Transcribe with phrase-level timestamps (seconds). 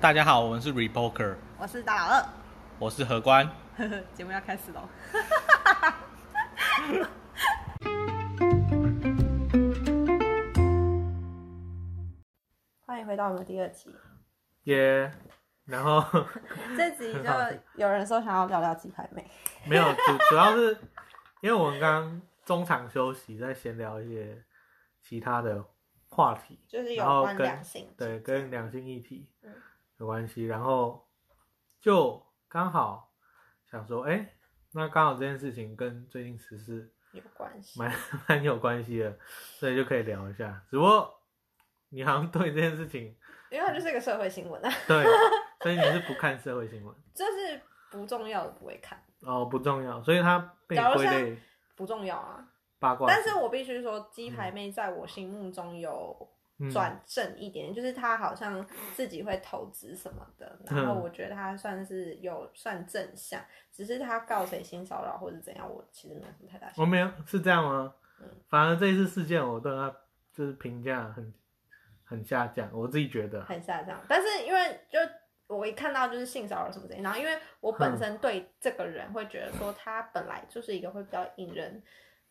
[0.00, 2.24] 大家好，我们是 Repoker，我是大老二，
[2.78, 3.46] 我是何官。
[3.76, 4.88] 呵呵，节目要开始喽。
[12.86, 13.94] 欢迎回到我们第二期。
[14.62, 15.12] 耶、
[15.66, 16.02] 然后
[16.74, 17.30] 这集就
[17.74, 19.30] 有人说想要聊聊鸡排妹，
[19.66, 20.78] 没有主主要是
[21.42, 24.42] 因为我们刚刚中场休息，在闲聊一些
[25.02, 25.62] 其他的
[26.08, 27.86] 话题，就是有关然后跟两性。
[27.98, 29.52] 对跟两性议题嗯
[30.00, 31.06] 有关系，然后
[31.78, 33.12] 就刚好
[33.70, 34.32] 想说，哎、
[34.72, 37.78] 那刚好这件事情跟最近时事有关系。
[37.78, 37.94] 蛮
[38.26, 39.18] 蛮有关系的，
[39.58, 40.64] 所以就可以聊一下。
[40.70, 41.20] 只不过
[41.90, 43.14] 你好像对这件事情，
[43.50, 45.04] 因为它就是一个社会新闻啊，对，
[45.62, 47.60] 所以你是不看社会新闻这是
[47.90, 51.38] 不重要的不会看，哦，不重要，所以它被归类
[51.76, 52.48] 不重要啊。
[52.78, 53.06] 八卦。
[53.06, 66.72] 但是我必须说，鸡排妹在我心目中有嗯转正一点，就是他好像自己会投资什么的，嗯然后我觉得他算是有算正向，只是他告谁性骚扰或者怎样，我其实没有什么太大。
[66.76, 67.94] 我没有是这样吗？
[68.20, 69.94] 嗯反而这一次事件，我对他
[70.32, 71.32] 就是评价很
[72.04, 73.42] 很下降，我自己觉得。
[73.44, 73.98] 很下降。
[74.08, 74.98] 但是因为就
[75.46, 81.82] 我一看到就是性骚扰什么之类，然后因为我本身对这个人会觉得说他本来就是一个会比较引人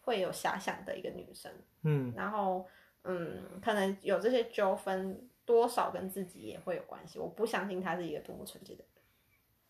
[0.02, 1.52] 会有遐想的一个女生，
[1.84, 2.68] 嗯然后
[3.04, 7.20] 嗯，可能有这些纠纷，多少跟自己也会有关系。
[7.20, 9.04] 我不相信他是一个多么纯洁的人，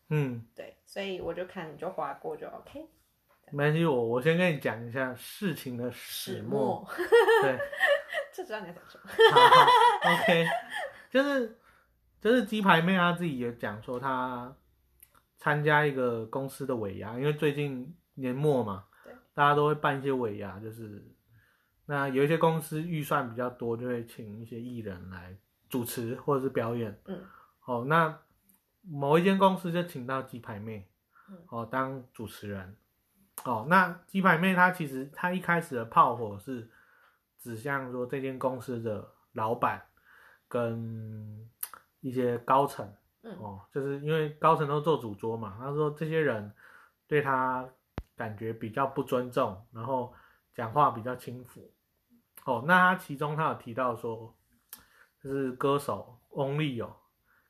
[0.08, 2.86] 嗯，对，所以我就看你就划过就 OK。
[3.52, 6.76] 没关系，我我先跟你讲一下事情的始始末。
[6.82, 6.88] 末，
[7.42, 7.58] 对，
[8.32, 9.10] 就知道你要讲什么。
[9.32, 9.66] 好好
[10.12, 10.46] ，OK，
[11.10, 11.58] 就是
[12.20, 14.54] 就是鸡排妹她自己也讲说，她
[15.36, 21.04] 参加一个公司的尾牙，因为最近年末嘛对，大家都会办一些尾牙，就是
[21.90, 25.36] 那有一些公司预算比较多，就会请一些艺人来
[25.68, 26.96] 主持或者是表演。
[27.06, 27.20] 嗯，
[27.64, 28.16] 哦，那
[28.82, 30.88] 某一间公司就请到鸡排妹
[31.28, 32.76] 嗯，哦当主持人。
[33.44, 36.70] 哦，那鸡排妹她其实她一开始的炮火是
[37.40, 39.82] 指向说这间公司的老板
[40.46, 41.50] 跟
[41.98, 42.88] 一些高层
[43.22, 46.52] 嗯哦，就是因为高层都做主桌嘛，他说这些人
[47.08, 47.68] 对他
[48.14, 50.14] 感觉比较不尊重，然后
[50.54, 51.68] 讲话比较轻浮。
[52.50, 54.36] 哦，那他其中他有提到说，
[55.22, 56.94] 就是歌手翁立友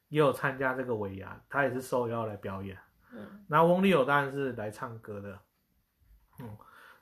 [0.08, 2.76] 也有参加这个尾牙，他也是受邀来表演。
[3.12, 5.40] 嗯那翁立友当然是来唱歌的，
[6.38, 6.56] 嗯，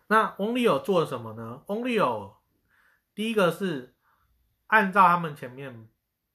[0.07, 1.63] 那翁立友做了什么呢？
[1.67, 2.37] 翁立友
[3.15, 3.95] 第一个是
[4.69, 5.89] 按照他们前面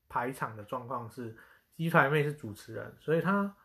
[0.09, 1.35] 排场的状况是，
[1.75, 3.55] 鸡排妹是主持人，所以他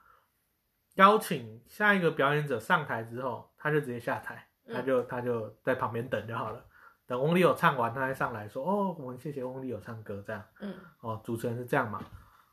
[0.94, 6.64] 邀请下一个表演者上台之后，他就直接下台，嗯他就他就在旁边等就好了。
[7.08, 12.00] 等翁立友唱完，他再上来说：“哦，我们谢谢翁立友唱歌。”这样嗯哦，主持人是这样嘛？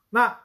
[0.09, 0.39] 那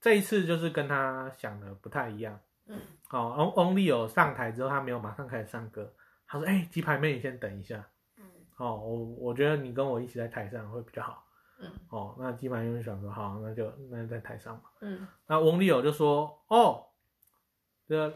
[0.00, 2.40] 这一次就是跟他想的不太一样。
[2.66, 2.80] 嗯
[3.10, 5.92] 哦，翁翁立友上台之后，他没有马上开始唱歌，
[6.26, 7.86] 他说：“哎、鸡排妹，你先等一下。
[8.16, 8.24] 嗯
[8.56, 11.22] 哦，我我觉得你跟我一起在台上会比较好。
[11.60, 14.62] 嗯哦，那鸡排妹就想说，好，那就那就在台上嘛。
[14.80, 16.86] 嗯那翁立友就说：“哦，
[17.86, 18.12] 这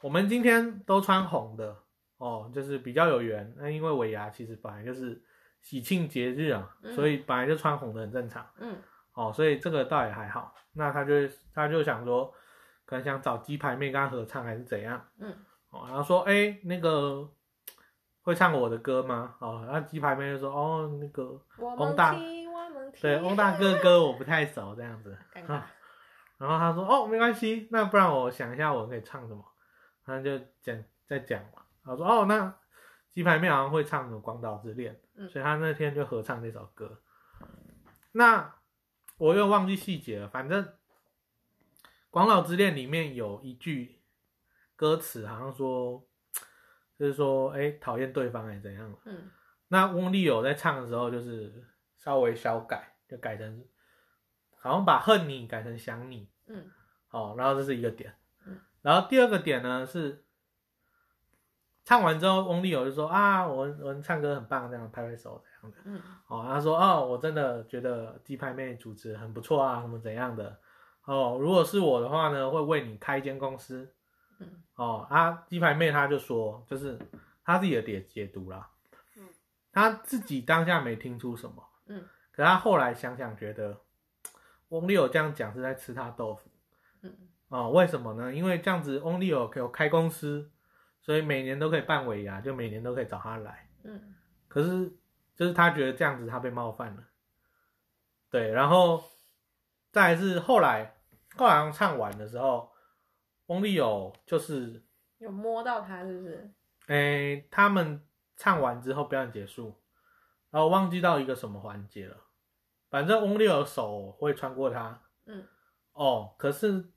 [0.00, 1.76] 我们今天都穿红的，
[2.22, 3.52] 哦，就是比较有缘。
[3.56, 5.20] 那因为尾牙其实本来就是
[5.60, 8.48] 喜庆节日啊，嗯所以本来就穿红的很正常。
[8.58, 8.76] 嗯
[9.14, 10.54] 哦，所以这个倒也还好。
[10.72, 11.12] 那他就
[11.52, 12.32] 他就想说，
[12.84, 15.04] 可能想找鸡排妹跟他合唱还是怎样？
[15.18, 15.34] 嗯
[15.70, 17.28] 哦，然后说，哎、那个
[18.22, 19.34] 会唱我的歌吗？
[19.40, 22.16] 哦，然后鸡排妹就说，哦，那个翁大。
[23.00, 25.16] 对翁大哥歌我不太熟，这样子。
[26.36, 29.42] 然后他说：“哦，没关系，那不然我想一下我可以唱什么。”
[30.04, 31.61] 他就讲再讲嘛。
[31.84, 32.58] 他说：“哦，那
[33.10, 37.00] 鸡排妹好像会唱《广岛之恋》，嗯所以他那天就合唱这首歌。
[38.12, 38.54] 那
[39.18, 40.64] 我又忘记细节了，反正
[42.10, 44.00] 《广岛之恋》里面有一句
[44.76, 46.06] 歌词，好像说
[46.98, 48.94] 就是说，哎，讨厌对方还是怎样。
[49.04, 49.30] 嗯
[49.68, 51.64] 那翁立友在唱的时候，就是
[51.96, 53.64] 稍微小改，就改成
[54.58, 56.28] 好像把恨你改成想你。
[56.46, 56.70] 嗯
[57.10, 58.14] 哦，然后这是一个点，
[58.44, 60.24] 嗯然后第二个点呢是
[61.84, 65.78] 唱完之后，翁立友就说啊，我我唱歌很棒，这样拍拍手这样的。
[65.84, 70.58] 嗯哦，他说哦，我真的觉得鸡排妹主持很不错啊，什么怎样的。
[71.04, 73.92] 哦，如果是我的话呢，会为你开一间公司。
[74.38, 76.96] 嗯哦，啊，鸡排妹她就说，就是
[77.44, 78.70] 她自己的解解读啦。
[79.16, 79.28] 嗯，
[79.72, 83.80] 她自己当下没听出什么，嗯可她后来想想觉得，
[84.68, 86.48] 翁立友这样讲是在吃她豆腐。
[87.02, 87.12] 嗯
[87.48, 88.32] 哦，为什么呢？
[88.32, 90.50] 因为这样子翁立友可以有开公司，
[91.02, 93.68] 所以每年都可以办尾牙，就每年都可以找他来。
[93.84, 94.14] 嗯
[94.48, 94.90] 可是
[95.34, 97.02] 就是他觉得这样子他被冒犯了，
[98.30, 99.02] 对，然后
[99.90, 100.94] 再来是后来
[101.36, 102.70] 后来唱完的时候，
[103.46, 104.84] 翁立友就是
[105.18, 106.50] 有摸到他是不是？
[106.86, 108.06] 哎、他们
[108.36, 109.80] 唱完之后表演结束，
[110.50, 112.16] 然后忘记到一个什么环节了，
[112.90, 115.46] 反正翁立友手会穿过他，嗯
[115.92, 116.90] 哦，可是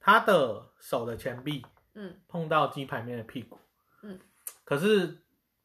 [0.00, 1.64] 他的手的前臂
[1.94, 2.16] 嗯。
[2.28, 3.58] 碰到鸡排面的屁股，
[4.02, 4.18] 嗯，
[4.64, 5.18] 可是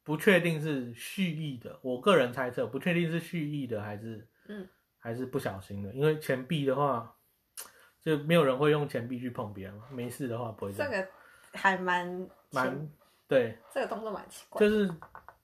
[0.04, 4.68] 不确定是蓄意的，我个人猜测不确定是蓄意的还是嗯。
[5.00, 7.16] 还是不小心的，因为钱币的话，
[8.04, 11.08] 就没有人会用钱币去碰别人嘛，没事的话不会这样，这个
[11.54, 12.90] 还蛮蛮
[13.26, 14.60] 对，这个动作蛮奇怪。
[14.60, 14.92] 就是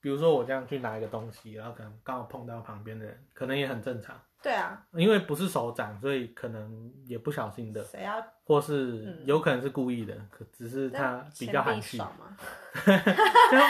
[0.01, 11.97] 比如说我这样去拿一个东西，然后可能刚好碰到旁边的人，可能也很正常，对啊，因为不是手掌，所以可能也不小心的，谁要或是嗯有可能是故意的，可只是他比较含蓄。
[11.97, 12.37] 钱币爽吗？
[12.85, 12.91] 这
[13.57, 13.69] 样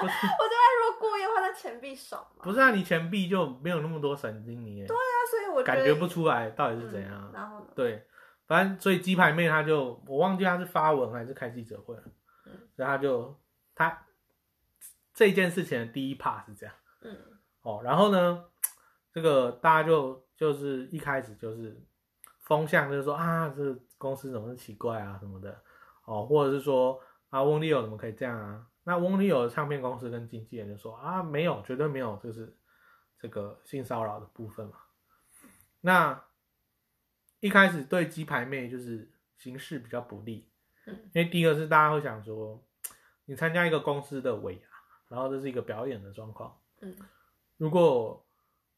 [0.00, 2.44] 不是我觉得如果故意的话，那钱币爽嘛。
[2.44, 7.10] 不是啊，你钱币就没有那么多神经，你也那所以我感觉不出来到底是怎样。
[7.12, 7.66] 嗯然后呢？
[7.74, 8.06] 对，
[8.46, 12.02] 反正所以鸡排妹她就我忘记她是发文还是开记者会了，
[12.46, 13.40] 嗯然后她就
[13.74, 14.06] 她
[15.12, 17.16] 这件事情的第一 part 是这样嗯
[17.62, 18.44] 哦，然后呢，
[19.14, 21.80] 这个大家就就是一开始就是
[22.40, 25.56] 风向就是说啊，这公司怎么是奇怪啊什么的
[26.04, 27.00] 哦，或者是说
[27.30, 28.66] 啊翁立友怎么可以这样啊？
[28.82, 32.54] 那翁立友的唱片公司跟经纪人就说啊没有，绝对没有，就是
[33.20, 34.74] 这个性骚扰的部分嘛。
[35.80, 36.24] 那
[37.38, 39.08] 一开始对鸡排妹就是
[39.38, 40.50] 形势比较不利，
[40.86, 42.60] 嗯因为第一个是大家会想说，
[43.26, 44.68] 你参加一个公司的尾牙，
[45.08, 46.94] 然后这是一个表演的状况，嗯
[47.56, 48.26] 如果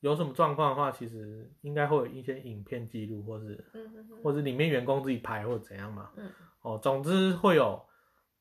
[0.00, 6.10] 有什么状况的话，其实应该会有一些影片记录，或是嗯嗯嗯或者里面员工自己拍或者怎样嘛。
[6.16, 7.84] 嗯哦，总之会有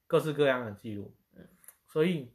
[0.07, 1.15] 各式各样的记录。
[1.35, 1.47] 嗯
[1.87, 2.33] 所以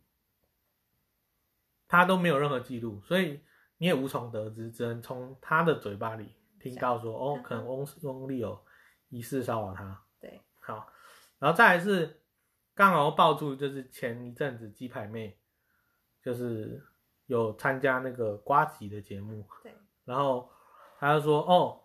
[1.86, 3.40] 他都没有任何记录，所以
[3.76, 8.58] 你也无从得知，只能从他的嘴巴里听到说，哦，可能翁翁立有
[9.10, 10.02] 疑似骚扰他。
[10.18, 10.90] 对，好，
[11.38, 12.22] 然后再来是
[12.74, 15.38] 刚好爆出，就是前一阵子鸡排妹
[16.22, 16.82] 就是
[17.30, 19.72] 有参加那个瓜吉的节目，对，
[20.04, 20.50] 然后
[20.98, 21.78] 他就说，哦，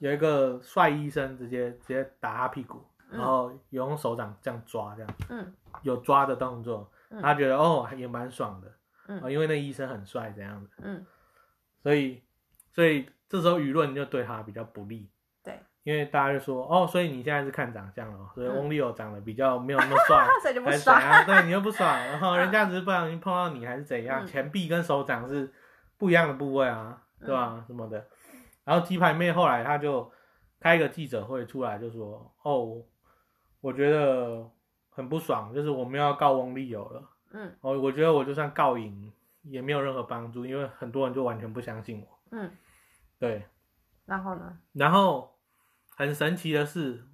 [0.00, 5.50] 有一个帅医生直接直接打他屁股，嗯然后有用手掌这样抓，这样嗯。
[5.80, 8.70] 有抓的动作，嗯他觉得哦也蛮爽的，
[9.08, 9.18] 嗯。
[9.22, 11.06] 哦因为那医生很帅这样的，嗯。
[11.82, 12.22] 所以
[12.74, 15.21] 所以这时候舆论就对他比较不利，对，
[15.84, 21.02] 因为大家就说哦，所以你现在是看长相了，所以嗯翁立友长得比较没有那么帅， 所以就不还是怎爽。
[21.02, 21.24] 啊？
[21.24, 25.52] 对你又不爽，然后人家只是不小心碰到你还是怎样，嗯前臂跟手掌是
[25.98, 27.64] 不一样的部位啊，对吧？
[27.66, 28.06] 什么的。
[28.64, 30.10] 然后鸡排妹后来她就
[30.60, 32.80] 开一个记者会出来就说，哦，
[33.60, 34.48] 我觉得
[34.90, 37.02] 很不爽，就是我们要告翁立友了。
[37.32, 39.12] 嗯哦，我觉得我就算告赢
[39.42, 42.18] 也没有任何帮助，因为很多人就完全不相信我。
[42.30, 42.50] 嗯，
[43.18, 43.44] 对，
[44.06, 44.56] 然后呢？
[44.72, 45.31] 然后
[45.96, 47.06] 很神奇的是，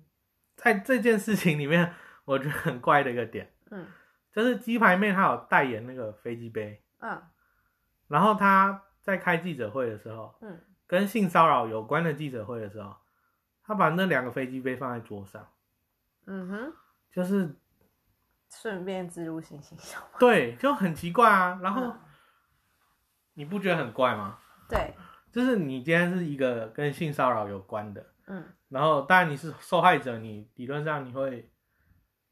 [0.57, 1.95] 在这件事情里面，
[2.25, 3.87] 我觉得很怪的一个点，嗯
[4.33, 7.21] 就是鸡排妹她有代言那个飞机杯，嗯
[8.07, 12.97] 然后她在开记者会的时候，嗯跟性骚扰有关的记者会的时候，
[13.63, 15.47] 她把那两个飞机杯放在桌上，
[16.27, 16.73] 嗯哼，
[17.13, 17.55] 就是
[18.51, 19.99] 顺便植入性行销。
[20.19, 21.59] 对，就很奇怪啊。
[21.63, 22.01] 然后嗯
[23.35, 24.39] 你不觉得很怪吗？
[24.69, 24.95] 对，
[25.31, 28.45] 就是你今天是一个跟性骚扰有关的，嗯。
[28.69, 31.51] 然后当然你是受害者，你理论上你会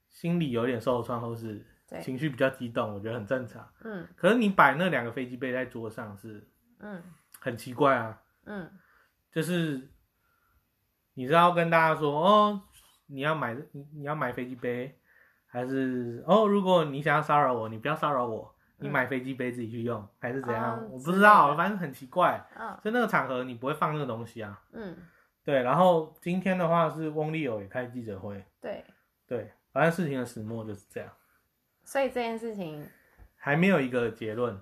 [0.08, 1.66] 心里有点受创，或是
[2.00, 3.68] 情绪比较激动，我觉得很正常。
[3.82, 4.06] 嗯。
[4.16, 7.02] 可是你摆那两个飞机杯在桌上是嗯。
[7.40, 8.70] 很奇怪啊，嗯。
[9.32, 9.90] 就是
[11.14, 12.62] 你是要跟大家说哦，
[13.06, 14.98] 你要买你你要买飞机杯，
[15.46, 20.78] 还是哦，如果你想要骚扰我，你不要骚扰我，你嗯买飞机杯自己去用，还是怎样？
[20.78, 22.46] 哦我不知道，反正很奇怪。
[22.58, 24.60] 嗯所以那个场合你不会放那个东西啊。
[24.72, 24.96] 嗯，
[25.46, 28.84] 对，然后今天的话是翁立友也开记者会，对，
[29.28, 31.08] 对，反正事情的始末就是这样，
[31.84, 32.84] 所以这件事情，
[33.36, 34.60] 还没有一个结论。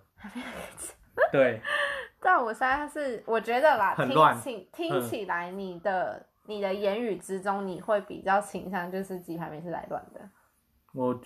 [1.33, 1.63] 对，
[2.21, 10.21] 但我现在是我觉得啦，听很乱起听嗯起来你的、你的言语之中，你会比较倾向就是鸡排妹是来乱的，
[10.93, 11.19] 我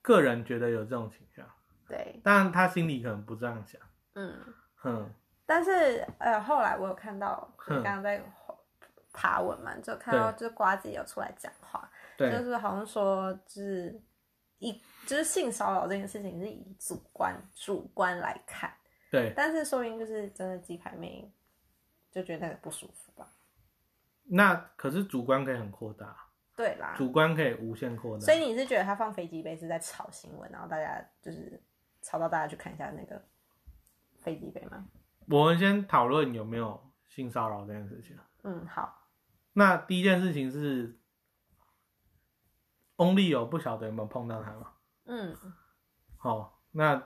[0.00, 1.44] 个人觉得有这种倾向，
[1.88, 3.80] 对，当然他心里可能不这样想。
[4.14, 4.32] 嗯。
[4.76, 5.10] 哼，
[5.46, 8.22] 但是呃，后来我有看到，哼你刚刚在
[9.14, 13.98] 爬文嘛，就看到就是瓜子有出来讲话，就，是好像说就是
[14.58, 14.72] 一
[15.06, 18.74] 就是性骚扰这件事情是以主观主观来看，
[19.10, 21.32] 对，但是说明就是真的鸡排妹
[22.10, 23.32] 就觉得不舒服吧？
[24.24, 26.16] 那可是主观可以很扩大，
[26.56, 28.34] 对啦，主观可以无限扩大所。
[28.34, 31.62] 以你是觉得他放飞机杯是在炒新闻，然后大家就是
[32.02, 33.22] 炒到大家去看一下那个
[34.16, 34.86] 飞机杯吗？
[35.28, 38.18] 我们先讨论有没有性骚扰这件事情。
[38.42, 39.03] 嗯，好，
[39.54, 40.98] 那第一件事情是
[42.96, 44.72] ，Only 有不晓得有没有碰到他吗？
[45.06, 45.36] 嗯
[46.16, 47.02] 好、那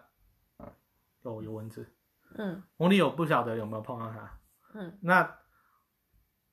[1.23, 1.93] 有有蚊子
[2.37, 4.41] 嗯，Only 有不晓得有没有碰到他。
[4.75, 5.39] 嗯那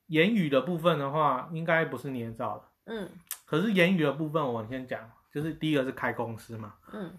[0.07, 2.65] 言语的部分的话，应该不是捏造的。
[2.85, 3.09] 嗯
[3.45, 7.17] 可是言语的部分，我先讲，就是第一个是开公司嘛，嗯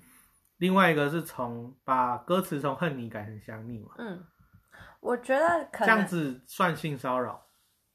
[0.59, 4.27] 另外一个是从把歌词从恨你改成想你嘛，嗯，
[5.01, 6.07] 我觉得可这样。
[6.07, 7.46] 子算性骚扰。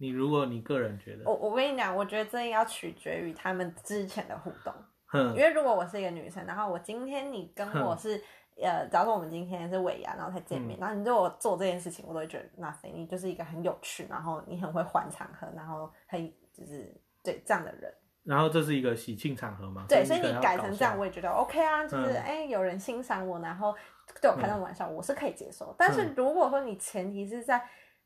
[0.01, 4.74] 你如果你个人觉得，我我跟你讲，我觉得这要取决于他们之前的互动。
[5.13, 8.20] 因哼，为如果我是一个女生，然后我今天你跟我是
[8.60, 16.91] 呃，假如说我们今天是尾牙，然后才见嗯面，然后你对我做这件事情，我都会觉得 nothing，你就是一个很有趣，然后你很会换场合，然后很就是
[17.22, 17.93] 对这样的人。
[18.24, 23.75] 然后这是一个喜庆场合嘛，对，所以你改成这样，我也觉得 OK 啊，就是嗯哎、有人欣赏我，然后
[24.22, 25.75] 对我开这种玩笑，我是可以接受。
[25.77, 27.62] 但是如果说你前提是在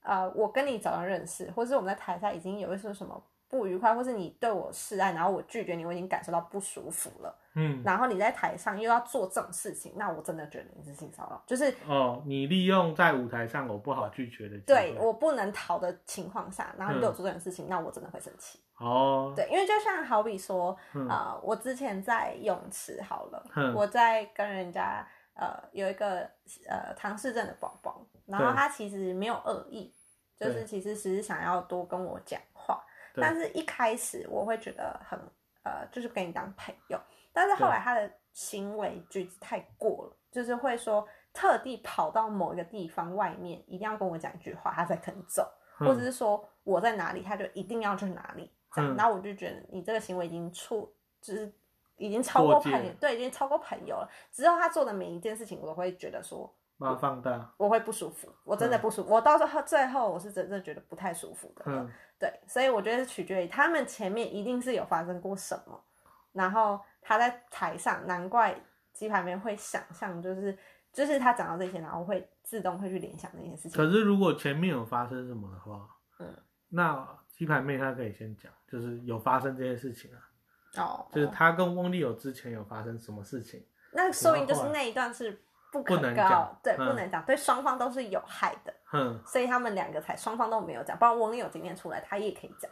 [0.06, 17.16] 呃，我跟你早上认识，或是我们在台下已经有一些什么不愉快，或是你对我示爱，然后我拒绝你，我已经感受到不舒服了，嗯，然后你在台上又要做这种事情，那我真的觉得你是性骚扰，就是哦，你利用在舞台上我不好拒绝的，对我不能逃的情况下，然后你对我嗯。
[17.16, 18.60] 做这种事情，那我真的会生气。
[18.78, 21.08] 哦，对，因为就像好比说，嗯。
[21.08, 23.74] 呃，我之前在泳池好了，嗯。
[23.74, 26.30] 我在跟人家呃有一个
[26.68, 29.94] 呃唐氏症的宝宝，然后他其实没有恶意，
[30.38, 32.84] 就是其实只是想要多跟我讲话，
[33.16, 35.20] 但是一开始我会觉得很
[35.64, 37.00] 呃，就是跟你当朋友，
[37.34, 37.70] 但是后对。
[37.70, 45.50] 来他的行为举止太过了，就是会说特地跑到某一个地方外面，一定要跟我讲一句话，他才肯走。
[45.78, 48.96] 或者嗯是说我在哪里，他就一定要去哪里，这样，嗯。
[48.96, 50.90] 然后我就觉得你这个行为已经触，
[51.22, 51.52] 就是
[51.98, 54.10] 已经超过朋友，对，已经超过朋友了。
[54.32, 61.64] 之后他做的每一件事情，我都会觉得说，把它放大，我会不舒服，我真的嗯不舒服，我到时候最后我是真正觉得不太舒服的。
[61.68, 65.84] 嗯对，所以我觉得是取决于他们前面一定是有发生过什么，
[66.32, 68.58] 然后他在台上，难怪
[68.94, 70.58] 鸡排妹会想象，就是
[70.94, 73.72] 就是他讲到这些，然后会自动会去联想那件事情。
[73.72, 75.90] 可是如果前面有发生什么的话，
[76.20, 76.34] 嗯，
[76.70, 85.44] 那鸡排妹她可以先讲，就是有发生这件事情啊，哦，就是他跟翁立友之前有发生什么事情，那说明就是那一段是
[85.84, 92.70] 不可能告讲，对，嗯不能讲，对双方都是有害的，嗯所以他们两个才双方都没有讲，不然翁立友今天出来，他也可以讲，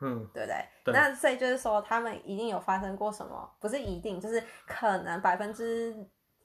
[0.00, 0.56] 嗯，对不对？
[0.84, 5.94] 对那所以就是说，他们一定有发生过什么，不是一定，就是可能百分之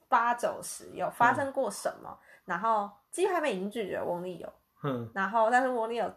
[0.08, 4.52] 八九十有发生过什么，然后鸡排妹已经拒绝了翁立友，
[4.82, 6.12] 嗯，然后但是翁立友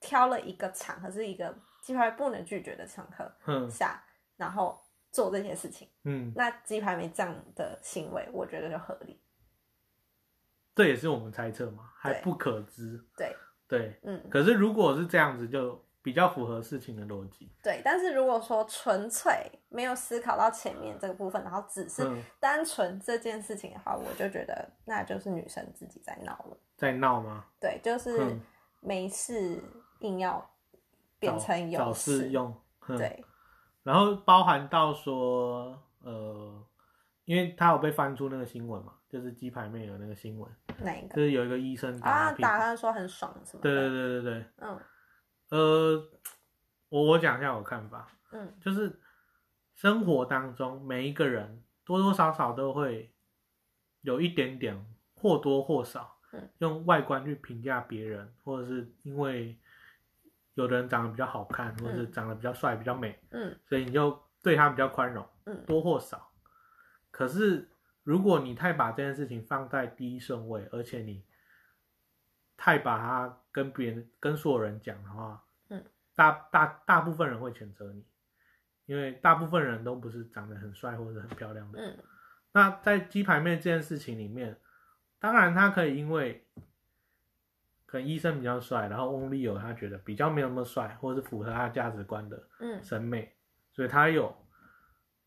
[0.00, 4.02] 挑了一个场合，是一个鸡排妹不能拒绝的场合嗯，下，
[4.36, 4.80] 然后
[5.10, 5.88] 做这些事情。
[6.04, 9.20] 嗯，那鸡排妹这样的行为，我觉得就合理。
[10.78, 13.34] 这也是我们猜测嘛，还不可知，对，
[13.66, 13.98] 对。
[14.04, 17.50] 嗯，可是如果是这样子，就比较符合事情的逻辑。
[17.64, 17.82] 对。
[17.84, 26.56] 但是如果说纯粹没有思考到前面这个部分，然后只是嗯，单纯这件事情的话，我就觉得那就是女生自己在闹了。
[26.76, 27.46] 在闹吗？
[27.60, 28.40] 对，就是嗯
[28.80, 29.60] 没事
[29.98, 30.48] 硬要
[31.18, 32.28] 变成有找事事。
[32.28, 32.54] 用。
[32.86, 33.24] 对，
[33.82, 36.64] 然后包含到说，呃，
[37.24, 40.50] 因为他有被翻出那个新闻嘛，就是鸡排妹有那个新闻，
[40.80, 42.24] 哪一个就是有一个医生打啊？
[42.26, 43.70] 他屁股打他说很爽什么的。
[43.70, 44.80] 对对对对对，嗯
[45.50, 46.08] 呃，
[46.90, 49.00] 我我讲一下我看法，嗯就是
[49.74, 53.10] 生活当中每一个人多多少少都会
[54.02, 54.84] 有一点点
[55.14, 59.58] 或多或少嗯用外观去评价别人，或者是因为
[60.52, 66.30] 有的人长得比较好看，或者是长得比较帅、比较美，嗯所以你就对他比较宽容，嗯多或少。
[67.10, 67.66] 可是
[68.08, 71.22] 如果你太把这件事情放在第一顺位，而且你
[72.56, 75.84] 太把它跟别人、跟所有人讲的话，嗯，
[76.14, 78.02] 大大大部分人会谴责你，
[78.86, 81.78] 因为大部分人都不是长得很帅或者很漂亮的。
[81.78, 81.98] 嗯
[82.52, 84.58] 那在鸡排妹这件事情里面，
[85.18, 86.46] 当然他可以因为
[87.84, 93.36] 可能医生比较帅，然后翁立友他觉得比较没有那么帅，或者是符合他价值观的嗯审美，
[93.70, 94.34] 所以他有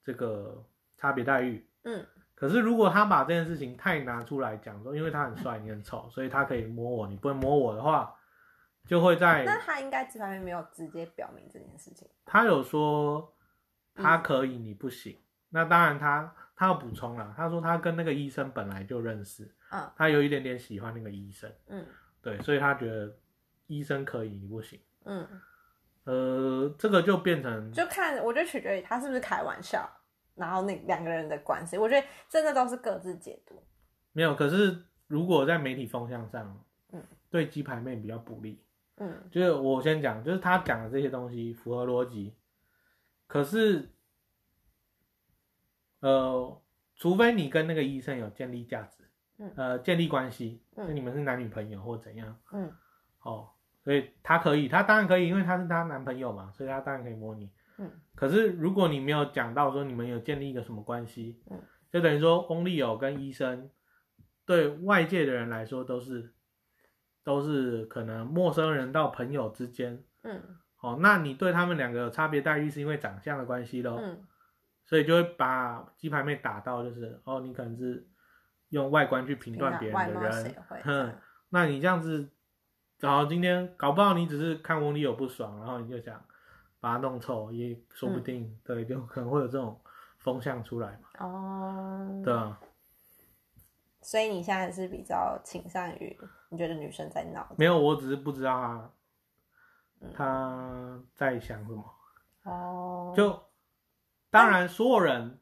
[0.04, 0.66] 这个
[0.98, 1.64] 差别待遇。
[1.84, 2.04] 嗯
[2.42, 8.16] 可是如果他把这件事情太拿出来讲说，因为他很帅，你很丑， 所以他可以摸我，你不能摸我的话，
[8.88, 12.10] 就会在那他应该这方面没有直接表明这件事情。
[12.26, 13.32] 他有说
[13.94, 15.16] 他嗯可以，你不行。
[15.50, 21.86] 那当然他他要补充了，他说他跟那个医生本来就认识，嗯他有一点点喜欢那个医生，嗯
[22.24, 23.16] 对，所以他觉得
[23.68, 24.80] 医生可以，你不行。
[25.06, 25.28] 嗯，
[26.06, 29.88] 呃，这个就变成就看我觉得取决于他是不是开玩笑，
[30.36, 33.62] 然后那两个人的关系，我觉得真的都是各自解读。
[34.12, 34.34] 没有。
[34.36, 38.64] 可是如果在媒体风向上，嗯，对鸡排妹比较不利，
[38.98, 42.36] 嗯就是我先讲，就是他讲的这些东西符合逻辑，
[43.28, 43.90] 可是，
[46.00, 46.62] 呃，
[46.96, 49.04] 除非你跟那个医生有建立价值，
[49.38, 52.72] 嗯呃，建立关系，嗯就你们是男女朋友或怎样，嗯
[53.22, 53.50] 哦，
[53.84, 57.50] 所以他可以，他当然可以，因为他是她男朋友嘛，所以他当然可以摸你。
[57.82, 57.92] 嗯。
[58.16, 61.60] 可是如果你没有讲到说你们有建立一个什么关系，嗯，
[61.92, 63.70] 就等于说翁立友跟医生
[64.46, 66.34] 对外界的人来说都是
[67.24, 70.42] 都是可能陌生人到朋友之间，嗯。
[70.82, 74.26] 哦，那你对他们两个有差别待遇是因为长相的关系喽，嗯。
[74.84, 78.08] 所以就会把鸡排妹打到就是哦，你可能是
[78.70, 80.56] 用外观去评断别人的人。
[80.84, 81.16] 哼，
[81.50, 82.28] 那你这样子，
[83.00, 86.22] 然后今天搞不好你只是看翁立友不爽，然后你就想
[86.82, 89.80] 把它弄臭，也说不定，对，就可能会有这种
[90.18, 92.60] 风向出来嘛，哦，对啊，
[94.02, 96.20] 所以你现在是比较倾向于
[96.50, 98.92] 你觉得女生在闹没有，我只是不知道他
[100.02, 100.12] 嗯。
[100.14, 101.86] 他在想什么，
[102.44, 103.40] 哦，就
[104.32, 105.40] 当然所有人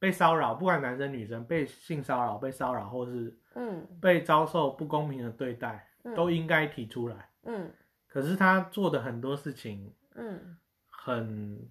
[0.00, 3.86] 被骚扰，不管男生女生被性骚扰、被骚扰或是嗯。
[4.00, 6.14] 被遭受不公平的对待，嗯。
[6.16, 7.30] 都应该提出来。
[7.44, 7.72] 嗯。
[8.08, 10.56] 可是他做的很多事情嗯
[11.04, 11.68] 很，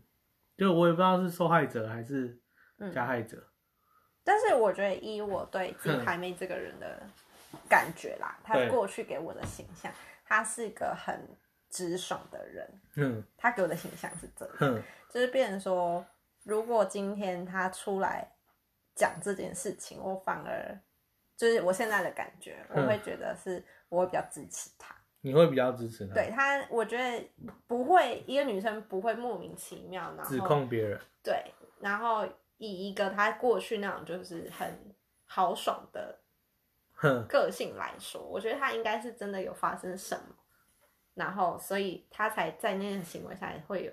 [0.55, 2.39] 就我也不知道是受害者还是
[2.77, 3.43] 嗯，加害者。
[4.23, 7.01] 但是我觉得以我对金牌妹这个人的
[7.67, 9.91] 感觉啦，她过去给我的形象，
[10.23, 11.27] 她是个很
[11.67, 13.23] 直爽的人，嗯。
[13.35, 16.05] 她给我的形象是这样，哼，就是变成说，
[16.43, 18.31] 如果今天她出来
[18.95, 20.79] 讲这件事情，我反而
[21.35, 22.87] 就是我现在的感觉，我嗯。
[22.87, 24.95] 会觉得是我会比较支持她。
[25.25, 27.29] 你会比较支持他，对他，我觉得
[27.65, 30.99] 不会一个女生不会莫名其妙，然后指控别人。
[31.23, 31.45] 对，
[31.79, 32.27] 然后
[32.57, 36.19] 以一个她过去那种就是很豪爽的
[36.95, 40.35] 哼，个性来说，我觉得她应该是真的有发生什么，
[41.13, 43.91] 然后所以她才在那个行为下会有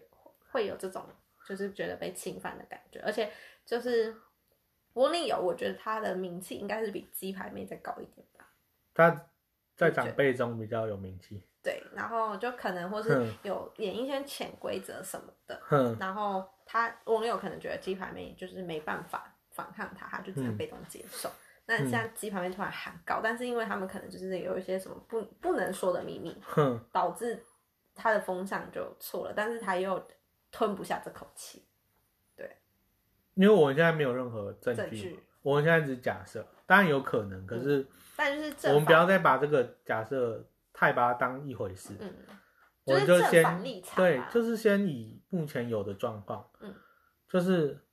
[0.51, 1.07] 会有这种
[1.47, 3.31] 就是觉得被侵犯的感觉，而且
[3.65, 4.13] 就是
[4.95, 8.49] 翁立友，我觉得她的名气应该是比鸡排妹再高一点吧。
[8.93, 9.30] 他
[9.81, 11.43] 在长辈中比较有名气。
[11.63, 20.57] 对，然后就可能或是有演一些潜规则什么的，哼，然后他网友可能觉得鸡排妹就是没办法反抗他，他就只能嗯。
[20.57, 21.31] 被动接受。
[21.67, 27.45] 那现在鸡排妹突然喊高，但是因为他们可能就是有一些什么不不能说的秘密，哼，导致
[27.95, 30.03] 他的风向就错了，但是他又
[30.51, 31.67] 吞不下这口气。
[32.35, 32.57] 对。
[33.35, 41.97] 因为我现在没有任何证据证据，我们现在只是假设，当然有可能，可是但就是正我们不要再把这个假设太把它当一回事。
[41.99, 42.15] 嗯，
[42.85, 46.73] 我们就是正先反立场对啊，就是先以目前有的状况，嗯，
[47.29, 47.85] 就是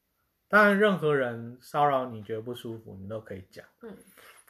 [0.48, 3.98] 当然任何人骚扰你觉得不舒服，你都可以讲，嗯，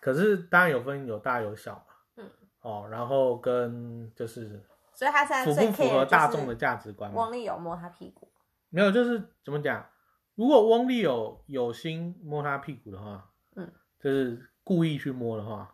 [0.02, 4.62] 可是当然有分有大有小嘛，嗯，哦，然后跟就是
[4.94, 7.22] 所以他现在最符不符合大众的就是价值观嘛？
[7.22, 8.30] 翁立友摸他屁股，
[8.68, 9.88] 没有，就是怎么讲？
[10.36, 13.24] 如果翁立有有心摸他屁股的话，嗯，
[14.00, 15.74] 就是故意去摸的话，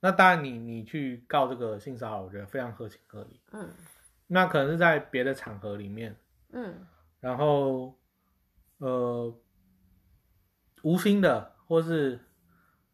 [0.00, 3.40] 那当然你你去告这个性骚扰，我觉得非常合情合理。
[3.52, 3.68] 嗯
[4.28, 6.16] 那可能是在别的场合里面，
[6.52, 6.86] 嗯
[7.20, 7.94] 然后
[8.78, 9.34] 呃
[10.82, 12.18] 无心的或是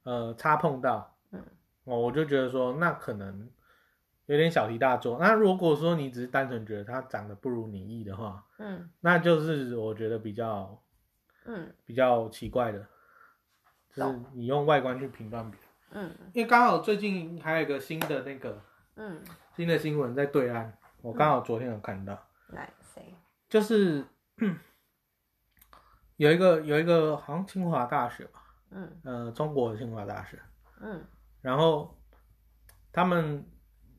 [0.03, 1.41] 呃擦碰到，嗯，
[1.85, 3.49] 哦，我就觉得说那可能
[4.27, 5.17] 有点小题大做。
[5.19, 10.83] 那如果说你只是单纯觉得他长得不如你意的话，嗯那就是我觉得比较
[11.45, 12.85] 嗯比较奇怪的，
[13.99, 15.69] 就是你用外观去评断别人。
[15.91, 16.31] 嗯。
[16.33, 18.61] 因为刚好最近还有一个新的那个
[18.97, 19.23] 嗯，
[19.55, 20.71] 新的新闻在对岸，
[21.03, 23.15] 我刚好昨天有看到，来谁？
[23.49, 24.05] 就是
[26.17, 29.01] 有一个有一个好像清华大学吧，嗯。
[29.05, 30.39] 呃，中国的清华大学，
[30.81, 31.05] 嗯。
[31.41, 31.97] 然后
[32.93, 33.47] 他们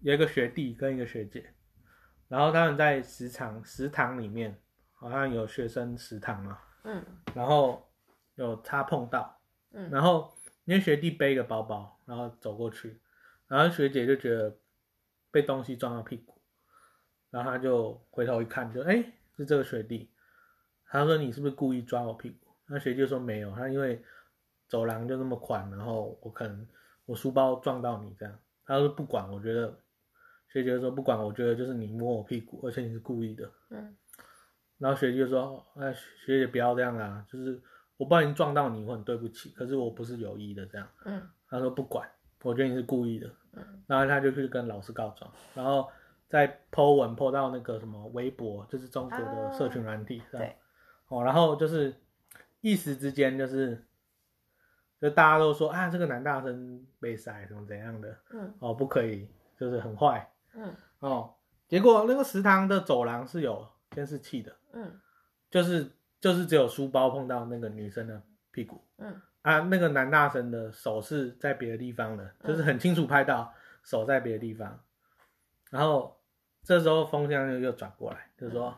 [0.01, 1.53] 有一个学弟跟一个学姐，
[2.27, 4.59] 然后他们在食堂食堂里面
[4.93, 7.01] 好像有学生食堂嘛，嗯。
[7.33, 7.89] 然后
[8.35, 9.38] 有擦碰到，
[9.71, 9.89] 嗯。
[9.89, 10.33] 然后
[10.65, 12.99] 因为学弟背一个包包，然后走过去，
[13.47, 14.57] 然后学姐就觉得
[15.31, 16.41] 被东西撞到屁股，
[17.29, 19.03] 然后他就回头一看就，哎
[19.37, 20.09] 是这个学弟，
[20.87, 22.47] 他说你是不是故意抓我屁股？
[22.67, 24.03] 那学姐就说没有，他因为
[24.67, 26.67] 走廊就那么宽，然后我可能
[27.05, 29.79] 我书包撞到你这样，他说不管，我觉得。
[30.51, 33.95] 学姐就说不管，我觉得就是你摸我屁股，而且你是故意的，嗯。
[34.79, 37.61] 然后学姐就说：“哎，学姐不要这样啊，就是
[37.99, 40.87] 我不小心撞到你，我很对不起，可是我不是有意的这样。
[41.03, 42.09] 嗯”他说：“不管，
[42.43, 45.89] 我觉得你是故意的。”嗯然后他就去跟老师告状，然后
[46.29, 50.39] 再 po 文 po 到那个什么微博，就是中国的社群软体上。
[50.39, 50.55] 对
[51.09, 51.93] 哦，然后就是
[52.61, 53.83] 一时之间就是，
[55.01, 59.27] 就大家都说啊，这个男大生被塞什么怎样的嗯哦，不可以，
[59.59, 61.33] 就是很坏嗯哦。
[61.67, 64.99] 结果那个食堂的走廊是有监视器的，嗯
[65.49, 73.53] 就是就是只有书包碰到那个女生的屁股嗯啊，那个男大生的手是在别的地方的，就是很清楚拍到
[73.83, 74.79] 手在别的地方。
[75.71, 76.19] 然后
[76.63, 78.75] 这时候风向又又转过来，就说、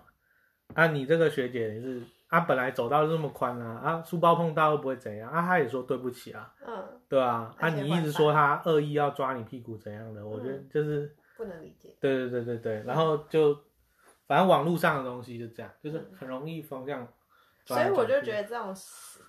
[0.76, 11.16] 啊，你这个学姐也是啊，本来走道就这么宽啊，啊，书包碰到又不会怎样啊，他也说对不起啊，嗯，对啊，啊，你一直说他恶意要抓你屁股怎样的，我觉得嗯就是。
[11.38, 11.98] 不能理解。
[12.00, 13.60] 对对对对对，然后就
[14.28, 17.08] 反正网络上的东西就这样，就是很容易风向转
[17.65, 18.06] 所以我。
[18.12, 18.76] 就觉得这种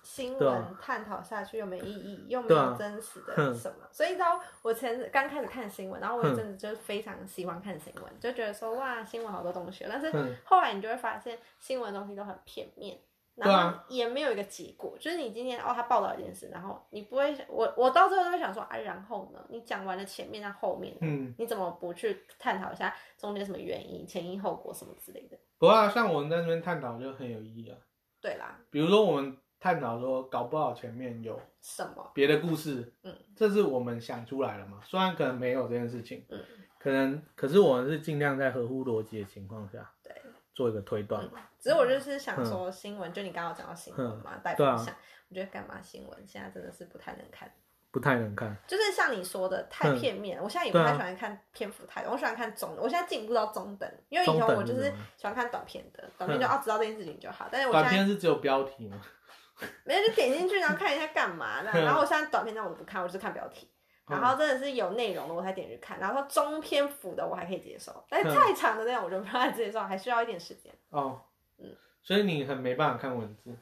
[0.01, 3.77] 新闻探讨下去又没意义，又没有真实的什么。
[3.91, 9.87] 所以你知道，我前刚开始看新闻，然后我有一哼阵子就是非常喜欢看新闻，就觉得说哇，新闻好多东西哦。
[9.89, 10.11] 但是
[10.43, 12.99] 后来你就会发现，新闻东西都很片面。
[13.35, 19.39] 然后也没有一个结果，就是你今天哦，他报道一件事，然后你不会，我我到最后都会想说，啊，然后呢？
[19.49, 25.37] 你讲完了前面，那后面，嗯，你怎么不去探讨一下中间什么原因、前因后果什么之类的？
[25.57, 27.75] 不过、啊、像我们在那边探讨就很有意义啊，
[28.23, 32.09] 对啦，比如说我们探讨说，搞不好前面有什么？
[32.15, 36.41] 别的故事，嗯，这是我们想出来了嘛，虽然可能没有这件事情，嗯，
[36.79, 40.11] 可能可是我们是尽量在合乎逻辑的情况下对。
[40.55, 41.23] 做一个推断。
[41.31, 44.75] 嘛，只是我就是想说新闻，就你刚刚讲到新闻嘛，带对啊。
[44.77, 44.95] 风向，
[45.29, 46.27] 我觉得干嘛新闻？
[46.27, 47.51] 现在真的是不太能看，
[47.93, 58.99] 不太能看，就是像你说的太片面，我现在也不太喜欢看篇幅太多，我喜欢看中的，我现在进步到中等，因为以前我就是喜欢看短片的，短片就嗯要知道这件事情就好，但是我短现在片是只有标题吗，
[59.85, 63.69] 没有就点进去然后看一下干嘛的，嗯然后我现在短片那我都不看，我就是看标题。
[64.05, 70.69] 然后真的是有内容的我才点进去看，然后说中篇幅的我还可以接受，但是嗯太长的那种我就不太接受，还需要一点时间。
[70.89, 71.21] 哦，
[71.57, 73.55] 嗯，所以你很没办法看文字，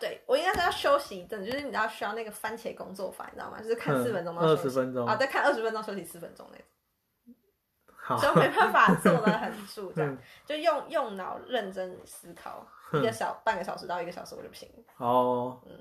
[0.00, 3.60] 对我应该是要休息一阵，就是你知道需要那个番茄工作法，你知道吗？
[3.60, 5.06] 就是看四分钟到二十分钟。
[5.06, 6.66] 啊，再看二十分钟休息四分钟那种，
[7.96, 10.12] 好，所以没办法做的很住，这样。
[10.14, 10.18] 嗯。
[10.44, 14.68] 就用用脑认真思考一个小半个小时到一个小时我就不行。
[14.98, 15.80] 哦，嗯，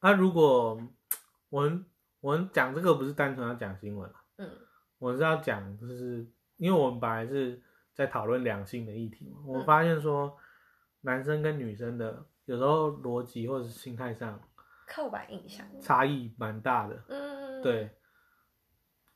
[0.00, 0.80] 那、如果
[1.50, 1.84] 我们
[2.20, 4.48] 我们讲这个不是单纯要讲新闻，嗯。
[4.98, 7.60] 我是要讲就是因为我们本来是
[7.92, 9.48] 在讨论两性的议题嘛，嗯。
[9.48, 10.34] 我发现说
[11.02, 14.40] 男生跟女生的有时候逻辑或者是心态上
[14.86, 17.90] 刻板印象，差异蛮大的，嗯，，对，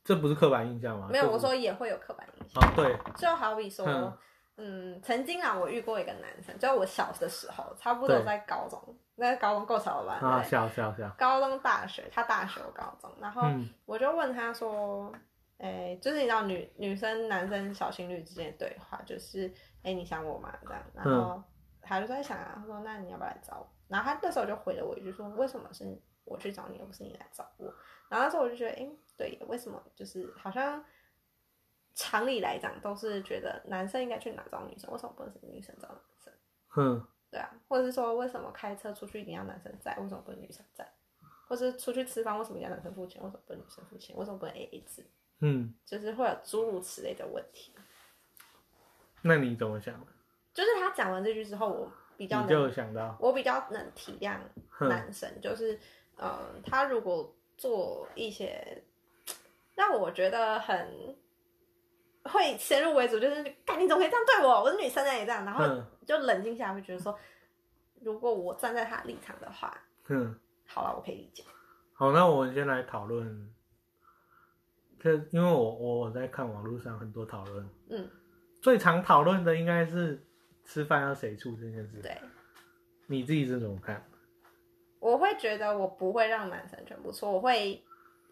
[0.04, 1.08] 这不是刻板印象吗？
[1.10, 4.18] 没有，我说也会有刻板印象，啊，对，就好比说嗯。
[4.60, 10.26] 嗯，曾经啊，我遇过一个男生，就我小的时候，差不多在高中，那高中够小了吧？
[10.26, 15.12] 啊，对笑笑笑，高中、大学，他大学，我高中，然后嗯我就问他说，
[15.58, 19.48] 哎、就是你知道女女生、男生小情侣之间的对话，就是
[19.84, 20.52] 哎、你想我吗？
[20.66, 21.40] 这样，然后
[21.88, 23.68] 他就在想啊，他说那你要不要来找我？
[23.88, 25.84] 然后他那时候就回了我一句说，为什么是
[26.24, 27.66] 我去找你，而不是你来找我？
[28.08, 30.84] 然后那时候我就觉得，哎、对，为什么就是好像
[31.94, 36.32] 常理来讲都是觉得男生应该去哪找女生，为什么不能是女生找男生？
[36.68, 40.86] 哼，对啊，或者是说为什么开车出去一定要男生载，为什么不能女生载？
[41.48, 44.14] 或是出去吃饭为什么一定要男生付钱，为什么不能女生付钱？
[44.16, 45.06] 为什么不能 A A 制？
[45.40, 47.74] 嗯，就是会有诸如此类的问题。
[49.22, 50.06] 那你怎么想的？
[50.58, 54.38] 就是他讲完这句之后，我比较能就能，想到，我比较能体谅
[54.80, 55.78] 男生，就是
[56.16, 58.82] 呃，他如果做一些
[59.76, 61.16] 让我觉得很
[62.24, 64.64] 会先入为主，就是干你怎么可以这样对我？
[64.64, 67.16] 我是女生也，这样，然后嗯就冷静下来，会觉得说，
[68.00, 69.72] 如果我站在他立场的话，
[70.08, 70.36] 嗯。
[70.66, 71.44] 好了，我可以理解。
[71.94, 73.54] 好，那我们先来讨论。
[75.00, 78.10] 这因为我我在看网络上很多讨论，嗯，
[78.60, 80.20] 最常讨论的应该是
[80.68, 81.98] 吃饭要谁出这件事。
[82.02, 82.16] 对，
[83.06, 84.04] 你自己是怎么看？
[85.00, 87.82] 我会觉得我不会让男生全部出，我会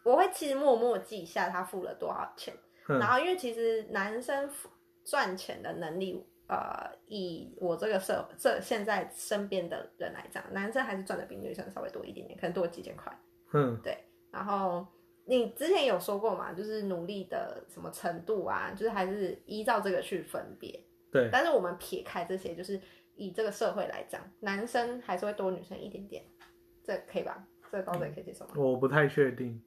[0.03, 4.69] 我会其实默默记下他付了多少钱，哼然后因为其实男生付
[5.03, 13.17] 赚钱的能力，呃，以我这个社这现在身边的人来讲，男生还是赚的比女生稍微多一点点，可能多几千块。
[13.47, 13.81] 哼，
[14.31, 14.87] 然后
[15.25, 20.79] 你之前有说过嘛，就是努力的什么程度啊，就是还是依照这个去分别。
[21.11, 22.81] 对，但是我们撇开这些，就是
[23.15, 26.25] 以这个社会来讲，男生还是会多女生一点点，
[26.83, 27.45] 这可以吧？
[27.71, 28.53] 这个高子也可以接受吗？
[28.57, 29.63] 我不太确定，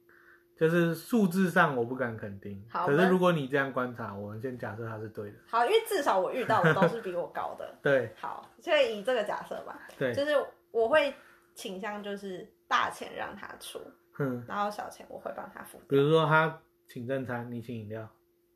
[0.56, 2.62] 就是数字上我不敢肯定。
[2.70, 5.36] 可好可是如果你这样观察，我们先假设它是对的。
[5.46, 7.74] 好，因为至少我遇到的都是比我高的。
[7.82, 10.32] 对好，所以以这个假设吧，对，就是
[10.70, 11.12] 我会
[11.54, 13.80] 倾向就是大钱让他出，
[14.18, 18.08] 嗯，然后小钱我会帮他付比如说他请正餐，你请饮料，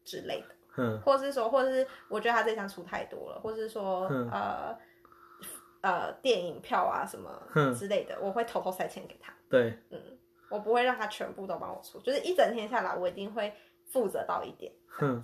[0.04, 0.54] 之类的。
[0.76, 4.78] 哼，或是说，或者是我觉得他这项出太多了，或是说嗯呃
[5.82, 9.32] 呃电影票啊什么嗯之类的，我会偷偷塞钱给他。
[9.48, 10.00] 对，嗯，
[10.48, 13.52] 我不会让他全部都帮我出，就是一整天下来，我一定会
[13.86, 14.72] 负责到一点。
[15.00, 15.22] 嗯，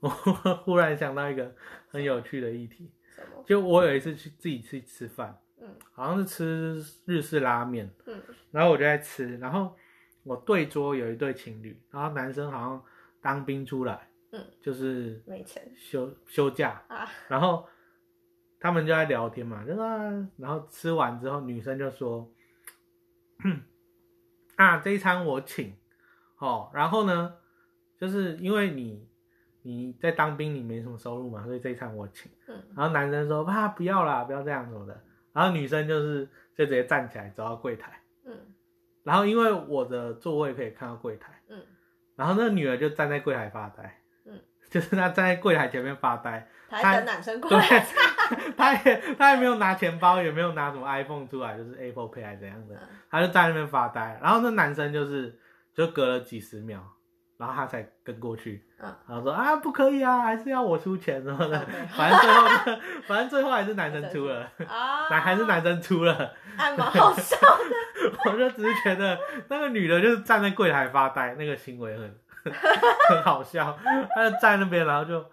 [0.00, 0.08] 我
[0.64, 1.52] 忽然想到一个
[1.88, 3.42] 很有趣的议题，什么？
[3.46, 5.74] 就我有一次去自己去吃饭，嗯。
[5.92, 8.20] 好像是吃日式拉面，嗯。
[8.50, 9.74] 然后我就在吃，然后
[10.22, 12.84] 我对桌有一对情侣，然后男生好像
[13.20, 15.72] 当兵出来，嗯，就是没钱。
[15.76, 17.66] 休休假，啊， 然后
[18.58, 22.30] 他们就在聊天嘛，就说、啊，然后吃完之后，女生就说，
[24.56, 25.74] 啊，这一餐我请，
[26.38, 27.34] 哦，然后呢，
[27.98, 29.08] 就是因为你
[29.62, 32.30] 你在当兵，你没什么收入嘛，所以这一餐我请。
[32.46, 32.62] 嗯。
[32.76, 35.02] 然后男生说，啊，不要啦，不要这样什么的。
[35.32, 38.36] 然后女生就是就直接站起来走到柜台，嗯。
[39.02, 41.62] 然后因为我的座位可以看到柜台，嗯。
[42.16, 43.99] 然后那个女儿就站在柜台发呆，嗯，
[44.70, 47.86] 就是他站在柜台前面发呆，他还等男生过对来，，
[48.56, 54.18] 他也他也没有拿钱包，也没有拿什么 iPhone 出来，就是 Apple Pay 还是怎样的，嗯他就在那边发呆。
[54.22, 55.36] 然后那男生就是
[55.74, 56.80] 就隔了几十秒，
[57.36, 66.32] 然后他才跟过去，嗯然后说啊不可以啊，还是要我出钱什么的反正最后就反正最后还是男生出了，啊，男还是男生出了。
[66.56, 68.10] 还蛮好笑的。
[68.24, 72.14] 我就只是觉得那个女的就是站在柜台发呆，那个行为很
[73.08, 73.78] 很好笑。
[74.14, 75.24] 他就站那边，然后就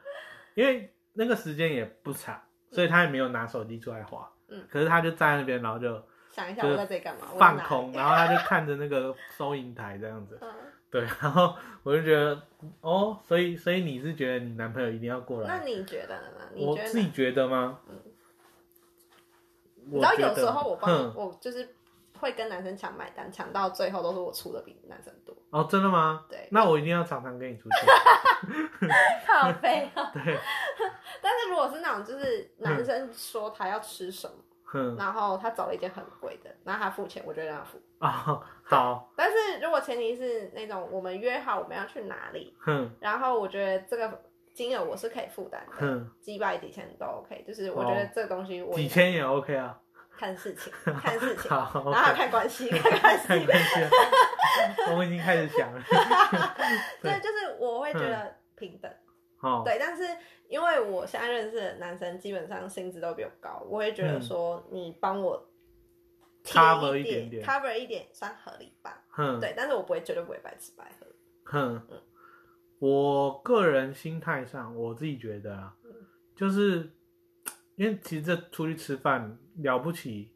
[0.55, 2.41] 因为那个时间也不长，
[2.71, 4.31] 所以他也没有拿手机出来划。
[4.49, 7.27] 嗯可是他就站在那边，然后就想一下我在这里干嘛？
[7.37, 10.37] 放空，然后他就看着那个收银台这样子。
[10.41, 10.49] 嗯，
[10.89, 12.41] 对，然后我就觉得
[12.81, 15.57] 哦，所以所以你是觉得你男朋友一定要过来？
[15.57, 16.49] 那你觉得呢？
[16.55, 17.79] 我自己觉得吗？
[17.89, 17.95] 嗯
[19.89, 21.75] 你知有时候我帮我就是
[22.17, 25.35] 会跟男生抢买单，抢到最后都是我出的比男生多。
[25.49, 26.25] 哦，真的吗？
[26.29, 28.87] 对，那我一定要常常跟你出去。
[29.25, 30.09] 靠背哦。
[30.13, 30.23] 对，
[31.21, 37.81] 但是如果是那种就是男生说他要吃什么，哼，然后他找了一件很贵的，然后他付钱，我就让他付。
[37.99, 44.21] 哦，好，但是如果前提是那种我们约好我们要去哪里，嗯然后我觉得这个
[44.53, 46.11] 金额我是可以负担的，嗯。
[46.21, 47.43] 几百几千都 OK。
[47.47, 49.79] 就是我觉得这个东西我几千也 OK 啊。
[50.17, 53.27] 看事情， 看事情，好然后看关系，看关系。
[53.27, 53.79] 看关系。
[54.91, 55.81] 我们已经开始想了。
[57.01, 58.91] 对，就是我会觉得平等。
[59.41, 60.03] 哦，对，但是
[60.49, 65.47] 因为我现在认识的男生基本上薪资都比我高，我会觉得说你帮我
[66.43, 69.03] 贴 Cover 一一点点 cover 一点算合理吧。
[69.17, 71.05] 嗯对，但是我不会绝对不会白吃白喝。
[71.43, 71.87] 哼，
[72.79, 75.75] 我个人心态上，我自己觉得啊，
[76.35, 76.91] 就是
[77.77, 80.33] 因为其实这出去吃饭了不起，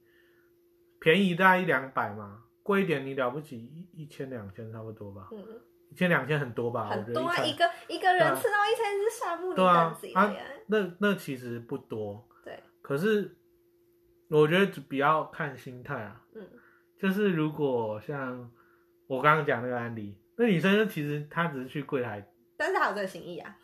[0.99, 5.43] 便宜大概一两百嘛，贵一点你了不起一一千两千差不多吧，嗯，
[5.89, 6.87] 一千两千很多吧？
[6.91, 10.35] 我觉得很多啊，餐一个一个人吃到一千只沙木里对啊啊。
[10.67, 13.35] 那那其实不多，对，可是
[14.29, 16.47] 我觉得比较看心态啊，嗯
[16.99, 18.51] 就是如果像
[19.07, 22.23] 我刚刚讲那个案例，那女生其实她只是去柜台
[22.55, 23.57] 但是她有这个心意啊。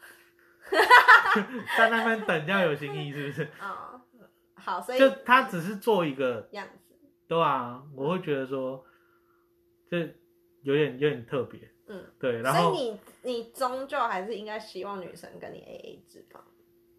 [1.78, 3.44] 在那边等，要有心意是不是？
[3.62, 4.02] 哦，
[4.56, 6.96] 好，所以就他只是做一个，样子，
[7.28, 8.84] 对啊，我会觉得说，
[9.90, 10.00] 这
[10.62, 16.44] 有点有点特别，嗯，对，然后所以你你终究还是应该希望女生跟你 A A 制吧？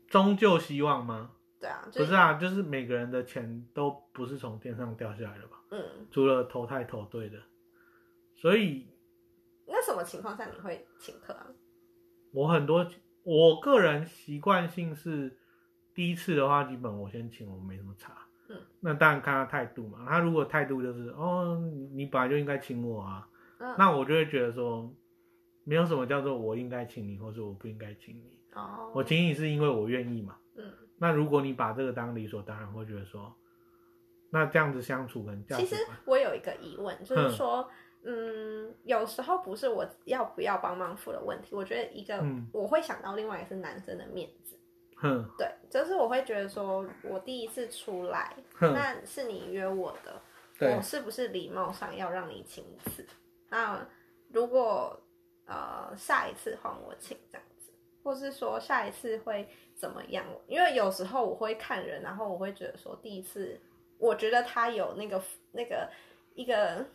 [0.07, 1.33] 终究希望吗？
[1.61, 5.61] 对啊，就不是啊，就是每个人的钱都不是从天上掉下来的吧？
[5.71, 7.37] 嗯，除了投胎投对的，
[8.37, 8.87] 所以
[9.67, 11.47] 那什么情况下你会请客啊？
[12.33, 12.87] 我很多，
[13.29, 15.37] 我个人习惯性是
[15.93, 18.15] 第一次的话，基本我先请，我没什么差。
[18.49, 20.07] 嗯，那当然看他态度嘛。
[20.09, 24.91] 他如果态度就是哦，你你本来就应该请我啊，嗯，那我就会觉得说，
[25.65, 28.33] 没有什么叫做我应该请你，或是我不应该请你。
[28.55, 30.39] 哦，我请你是因为我愿意嘛。
[30.57, 30.65] 嗯，
[30.97, 33.37] 那如果你把这个当理所当然，会觉得说，
[34.31, 37.69] 那这样子相处跟价值其实，我有一个疑问，就是说，嗯，
[38.85, 44.57] 有时候不是我要不要帮忙付的问题，我觉得一个、嗯我会想到另外一个是男生的面子，
[44.97, 50.21] 哼对，就是我会觉得说，我第一次出来，那是你约我的，
[50.61, 53.07] 我是不是礼貌上要让你请一次？
[53.51, 53.87] 那
[54.29, 54.99] 如果
[55.47, 60.25] 呃下一次换我请这样子，或是说下一次会怎么样？
[60.47, 63.61] 因为有时候我会看人，然后我会觉得说第一次，
[63.99, 65.89] 我觉得他有那个那个
[66.35, 66.87] 一个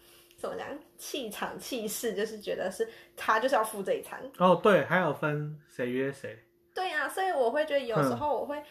[0.43, 4.21] 怎么讲气场气势，就是觉得是他就是要付这一餐。
[4.39, 6.38] 哦对，还有分谁约谁，
[6.75, 8.62] 对啊、所以我会觉得有时嗯候我会、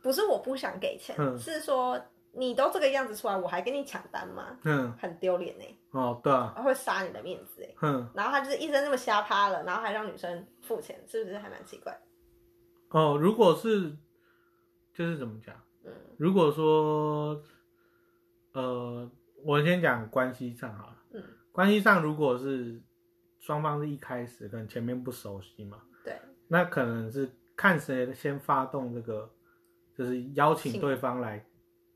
[0.00, 4.56] 不是我不想给钱，嗯是说你都这个样子出来，我还跟你抢单吗？
[4.62, 7.74] 嗯很丢脸呢，哦对啊，会杀你的面子哎。
[7.82, 11.98] 嗯然后他就是一生那么瞎趴了，然后还让女生付钱，是不是还蛮奇怪？
[12.90, 13.90] 哦，如果是
[14.94, 15.52] 就是怎么讲？
[15.84, 17.42] 嗯如果说，
[18.52, 19.10] 呃，
[19.44, 20.95] 我先讲关系上好了。
[21.56, 22.80] 嗯，关系上如果是
[23.40, 26.14] 双方是一开始可能前面不熟悉嘛，对，
[26.48, 29.30] 那可能是看谁先发动这个，
[29.96, 31.44] 就是邀请对方来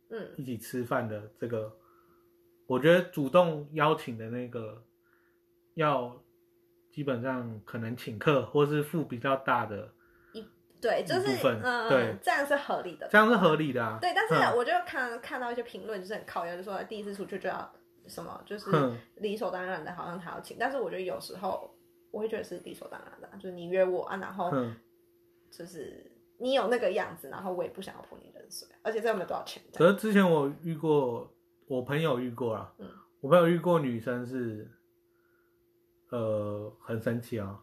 [0.09, 1.77] 嗯一起吃饭的这个，
[2.67, 4.83] 我觉得主动邀请的那个
[5.75, 6.23] 要
[6.91, 9.93] 基本上可能请客或是付比较大的，
[10.81, 13.07] 对，就是嗯对嗯，这样是合理的。
[13.09, 13.99] 这样是合理的啊。
[14.01, 17.71] 对，但是嗯我就看看到一些评论，就是很靠腰，就说第一次出去就要
[18.11, 20.57] 什么，就是嗯理所当然的，好像他要请。
[20.59, 21.73] 但是我觉得有时候
[22.11, 24.77] 我会觉得是理所当然的啊，就是你约我啊，然后嗯，
[25.51, 29.63] 就是你有那个样子，然后我也不想要泼你冷水，而且这又没有多少钱。
[29.73, 31.33] 可是之前我遇过，
[31.69, 32.87] 我朋友遇过啦，嗯
[33.21, 34.71] 我朋友遇过女生是，
[36.09, 37.61] 呃，很神奇哦，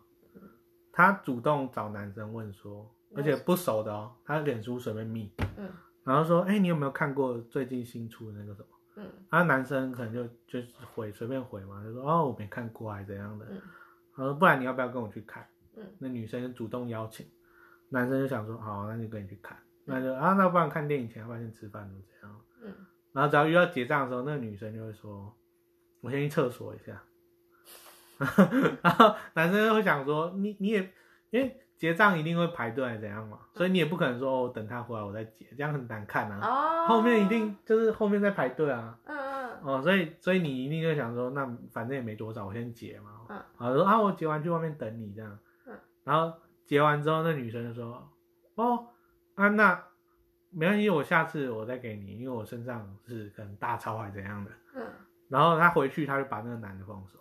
[0.93, 5.69] 她主动找男生问说，而且不熟的哦，她脸书随便密，嗯
[6.03, 8.67] 然后说，哎、你有没有看过最近新出的那个什么？
[8.99, 13.62] 嗯啊，男生可能就就是回随便回嘛，就说哦我没看过还是怎样的，嗯
[14.15, 15.47] 他说不然你要不要跟我去看？
[15.75, 17.25] 嗯那女生就主动邀请，
[17.89, 19.55] 男生就想说好，那就跟你去看，
[19.86, 22.41] 那就啊那不然看电影前要不然先吃饭怎么怎样？
[22.63, 22.73] 嗯，
[23.13, 25.38] 然后只要遇到结账的时候，那个女生就会说，
[26.01, 27.03] 我先去厕所一下，
[28.81, 30.91] 然后男生就会想说你你也
[31.29, 36.39] 因为结账一定会排队还是怎样嘛，所以你也不可能说哦等他回来我再结，这样很难看啊。
[36.41, 39.59] 哦，后面一定就是后面在排队啊，嗯嗯。
[39.63, 43.11] 哦，所以所以你一定就想说，那反正也没多少，我先结嘛。
[43.29, 43.41] 嗯。
[43.59, 45.39] 然后说啊，我结完去外面等你这样。
[45.65, 45.73] 嗯。
[46.03, 46.35] 然后
[46.65, 48.09] 结完之后，那女生就说，
[48.55, 48.87] 哦，
[49.35, 49.83] 啊那
[50.49, 54.51] 没关系，我下次我再给你，因为我身上是可能大钞还怎样的。
[54.75, 54.83] 嗯。
[55.29, 57.19] 然后他回去，他就把那个男的放手，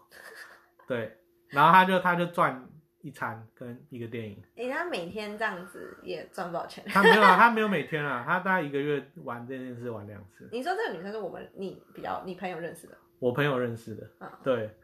[0.86, 2.64] 对，然后他就他就赚
[3.06, 4.42] 一餐跟一个电影。
[4.56, 6.82] 人家每天这样子也赚不到钱。
[6.88, 10.48] 他没有啊， 他没有每天啊，他大概一个月玩这件事玩两次。
[10.50, 14.76] 你说这个女生是我们你比较你朋友认识的，我朋友认识的，嗯对，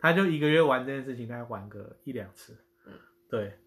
[0.00, 2.94] 他就一个月玩这件事情，大概玩个一两次，嗯
[3.28, 3.58] 对，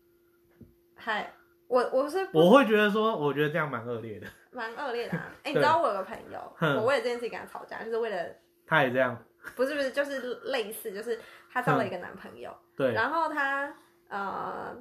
[0.95, 1.31] 嗨，
[1.67, 5.31] 我我是我会觉得说，我觉得这样蛮恶劣的， 蛮恶劣的、啊。
[5.43, 9.23] 哎、 你知道我有个朋友，我为了这件事情跟他吵架，就是为了他也这样，
[9.55, 11.19] 不是不是，就是类似，就是
[11.51, 13.73] 她交了一个男朋友，对，然后她
[14.09, 14.75] 呃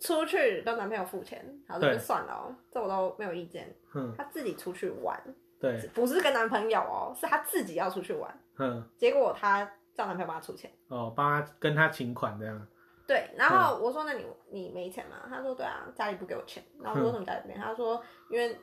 [0.00, 3.72] 出去都男朋友付钱，好这就算了哦，这我都没有意见。
[3.94, 5.22] 嗯，她自己出去玩，
[5.60, 10.70] 对，不是跟男朋友哦，是她自己要出去玩，嗯，结果她叫男朋友帮她出钱。
[10.88, 12.66] 哦，帮她跟她请款这样，
[13.06, 15.16] 对，然后我说那你你没钱吗？
[15.28, 16.62] 他说对啊，家里不给我钱。
[16.80, 17.54] 然后我说嗯什么家里不给？
[17.54, 18.56] 他说因为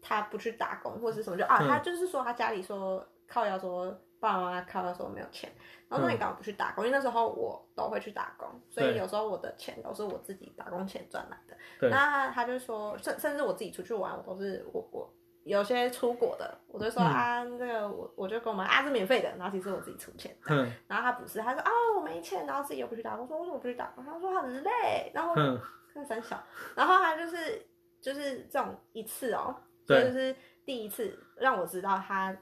[0.00, 5.50] 他不去打工或者是什么就啊，嗯他就是说他家里说靠要说爸爸妈妈靠要说没有钱。
[5.88, 6.84] 然后说嗯你干嘛不去打工？
[6.84, 11.88] 因为那时候我都会去打工，所以有时候我的钱都是我自己打工钱赚来的。
[11.88, 15.12] 那他他就说，甚甚至我自己出去玩，我都是我我。
[15.44, 20.34] 有些出国的，我就说、嗯啊，这个我我就跟我们啊是免费的，然后其实我自己出钱。
[20.46, 24.02] 嗯，然后他不是，他说啊我没钱，然后自己又不去打工，我说为什么不去打工？
[24.06, 25.60] 他说很累，然后哼，
[25.92, 26.42] 看三小，
[26.74, 27.62] 然后他就是
[28.00, 29.54] 就是这种一次哦，
[29.86, 30.34] 就是
[30.64, 32.34] 第一次让我知道他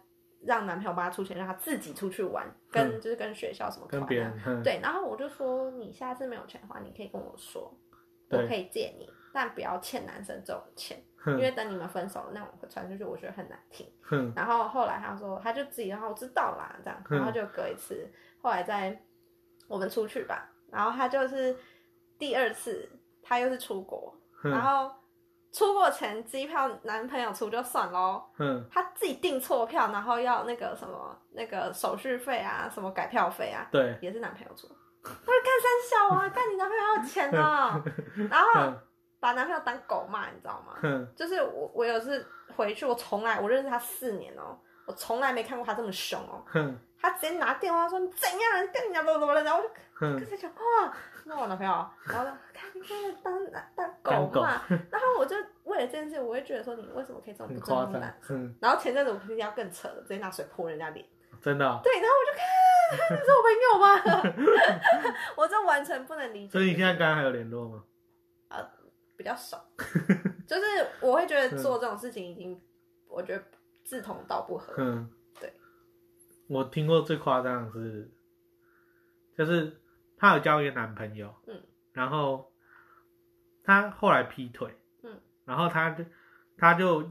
[0.44, 3.00] 让男朋友帮他出钱，让他自己出去玩，跟、嗯。
[3.00, 7.72] 就是跟学校什么跟别人，哼，对，然后我就说你下次没有钱的话，你可以跟我说，
[8.30, 13.86] 我可以借你，但不要欠男生这种钱，因哼，为等你们分手了，那我会传出去，我觉得很难听。
[14.34, 18.08] 然后后来他说，他就自己，然后我知道啦，这样，嗯然后就隔一次，
[18.40, 19.00] 后来在
[19.68, 21.56] 我们出去吧，然后他就是
[22.18, 22.88] 第二次，
[23.22, 24.94] 他又是出国，然哼，后
[25.52, 34.66] 出国前机票男朋友出就算喽，嗯，他自己订错票，然后要那个什么那个手续费啊，什么改票费啊，对，也是男朋友出。
[35.04, 37.82] 我就干三小啊， 干你男朋友还有钱呢，
[38.30, 38.72] 然后，
[39.20, 40.74] 把男朋友当狗骂，你知道吗？
[40.80, 48.40] 哼，就是我，我有次回去，我从来我认识他四年哦、我从来没看过他这么凶哦、哼，他直接拿电话说你怎样，
[48.72, 50.18] 跟你讲怎么怎么了，然后我就哼。
[50.18, 51.72] 跟，他讲哇，那我男朋友，
[52.06, 58.54] 然后就看你看他当当当狗狗嘛，然后我就为了这件事，我会觉得说你为什么可以这么很不尊重男，生？
[58.60, 61.06] 然后前阵子我听到更扯的，直接拿水泼人家脸，
[61.40, 62.44] 真的哦，对，然后我就看
[63.10, 65.14] 你是我朋友吗？
[65.36, 66.52] 我这完全不能理解。
[66.52, 67.84] 所以你现在跟他还有联络吗？
[69.14, 69.64] 比较少，
[70.48, 70.64] 就是
[71.00, 72.60] 我会觉得做这种事情已经，
[73.06, 73.44] 我觉得
[73.84, 74.74] 志同道不合。
[74.78, 75.52] 嗯，对。
[76.48, 78.10] 我听过最夸张的是，
[79.38, 79.80] 就是
[80.22, 81.60] 她有交一个男朋友，嗯，
[81.92, 82.52] 然后
[83.64, 86.04] 她后来劈腿，嗯，然后她就
[86.56, 87.10] 她就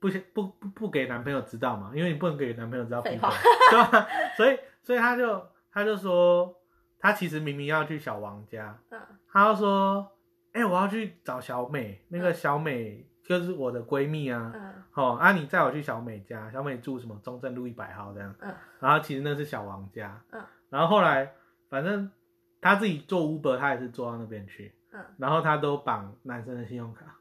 [0.00, 3.18] 不想不不不给男朋友知道嘛，因为你不能给男朋友知道劈腿。
[3.70, 4.08] 对吧？
[4.36, 6.52] 所以所以她就她就说，
[6.98, 9.00] 她其实明明要去小王家，嗯。
[9.30, 10.10] 她就说，
[10.52, 14.82] 哎、我要去找小美，那个小美就是我的闺蜜啊，嗯。
[14.94, 18.52] 哦，啊，你载我去小美家，小美住什么中正路一百号这样，嗯。
[18.80, 21.32] 然后其实那是小王家，嗯，然后后来
[21.76, 22.10] 反正
[22.58, 27.18] 他自己做 Uber，他也是坐到那边去，嗯然后他都绑男生的信用卡，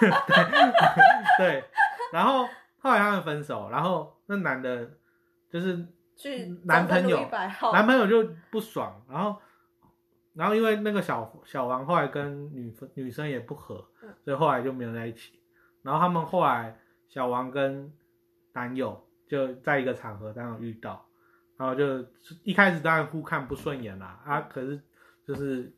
[0.00, 0.10] 对
[1.38, 1.64] 对，
[2.12, 2.48] 然后
[2.80, 4.90] 后来他们分手，然后那男的
[5.48, 5.86] 就是
[6.16, 7.30] 去男朋友
[7.72, 9.40] 男朋友就不爽，然后
[10.34, 15.40] 然后因为那个小小王后来跟女女生也不合嗯，所以后来就没有在一起。
[15.82, 16.76] 然后他们后来
[17.08, 17.92] 小王跟
[18.54, 21.06] 男友就在一个场合当中遇到，
[21.62, 22.04] 然后就
[22.42, 24.80] 一开始当然互看不顺眼啦啊，可是
[25.24, 25.72] 就是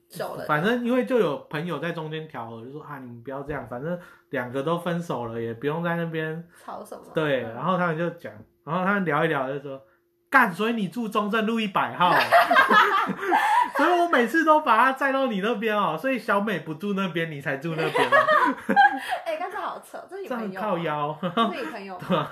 [0.49, 3.99] 反正因为就有朋友在中间调和，就说啊你们不要这样，反正
[4.30, 7.03] 两个都分手了，也不用在那边吵什么？
[7.14, 8.32] 对，嗯然后他们就讲，
[8.64, 9.78] 然后他们聊一聊就说，
[10.30, 12.14] 干，所以你住中正路一百号，
[13.76, 18.26] 所以我每次都把他载到你那边哦，所以小美不住那边，你才住那边哦，
[19.25, 22.29] 哎，刚才好扯，这是你朋友吗，靠腰，这是你朋友吗？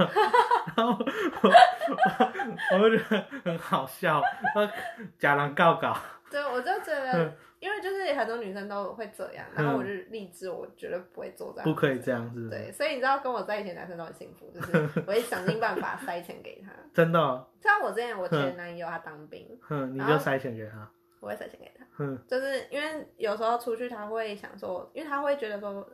[0.76, 0.98] 然后
[1.42, 4.20] 我我我就觉得很好笑，
[4.54, 4.70] 呃
[5.18, 5.96] 假狼告告，
[6.30, 16.70] 对，我就觉嗯得，因为就是很多女生都会这样，然后我就立志，我绝对不会做这样，不可以这样子，对，所以你知道跟我在一起的男生都很幸福，就是 我会想尽办法塞钱给他。
[16.92, 20.88] 真的哦，像我之前我前男友他当兵，哼，你就塞钱给他，
[21.20, 25.88] 我会塞钱给他，哼，就是因为有时候出去他会想说，因为他会觉得说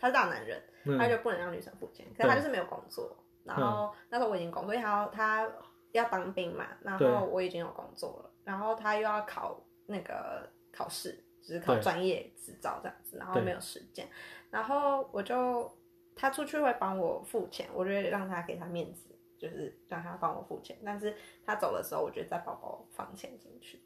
[0.00, 0.60] 他是大男人，
[0.98, 3.16] 他嗯就不能让女生付钱，可是他就是没有工作。
[3.44, 5.52] 然后那时候我已经工作，因为他要他
[5.92, 14.08] 要当兵嘛，然后我已经有工作了，然后他又要考那个考试，就是考专业执照这样子，然后没有时间，
[14.50, 15.70] 然后我就
[16.14, 19.06] 他出去会帮我付钱，我就会让他给他面子，
[19.38, 23.82] 就是让他帮我付钱，但是他走的时候，我就在包包放钱进去，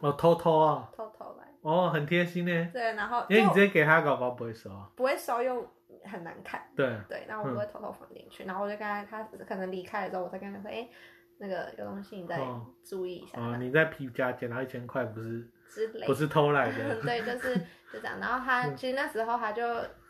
[0.00, 5.66] 哦，偷偷啊，偷偷来，哦，很贴心呢，对，然后因为你就直接给他，搞不好不会收啊，不会收又
[6.04, 6.62] 很难看。
[6.76, 10.88] 对，对，那我就会偷偷放进去，然后我就跟他，他可能离开了之后，我再跟他说，哎、
[11.38, 17.56] 那个有东西你再哦注意一下、哦，你在皮夹捡到一千块，不是之类不是偷来的， 对，就是
[17.92, 18.18] 就这样。
[18.20, 18.76] 然后他嗯。
[18.76, 19.62] 其实那时候他就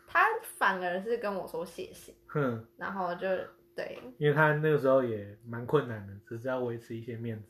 [0.07, 2.65] 他反而是跟我说谢谢，哼。
[2.77, 3.27] 然后就
[3.75, 3.99] 对。
[4.17, 7.49] 因为他那个时候也蛮困难的，只是要维持一些面子。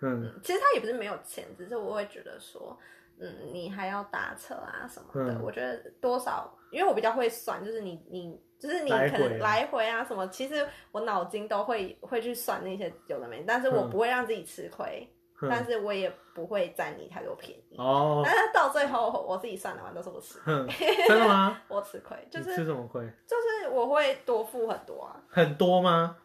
[0.00, 2.76] 对，嗯嗯，其实他也不是没有钱，只是我会觉得说，
[3.18, 15.08] 嗯，你还要打车啊什么的，嗯我觉得多少，因为我比较会算，就是你你就是你可能来回啊什么，其实我脑筋都会会去算那些有的没的，但是我嗯不会让自己吃亏，
[15.48, 17.76] 但，是我也不会占你太多便宜。
[17.78, 20.66] 哦，但是到最后，我自己算的话都是我吃，哼，
[21.08, 21.62] 真的吗？
[21.68, 23.02] 我吃亏，就是吃什么亏？
[23.26, 26.16] 就是我会多付很多啊，很多吗？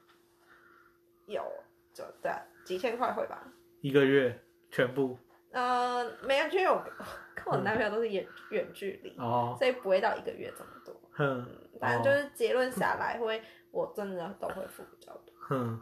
[1.28, 1.42] 有
[1.94, 3.42] 就对啊，几千块会吧。
[3.86, 5.16] 一个月全部？
[5.52, 6.84] 呃，没有，因为我
[7.36, 11.00] 跟我男朋友都是远远距离，哦，所以不会到一个月这么多。
[11.12, 11.46] 哼
[11.80, 15.80] 反正就是结论下来会，我真的都会付比较多，哼，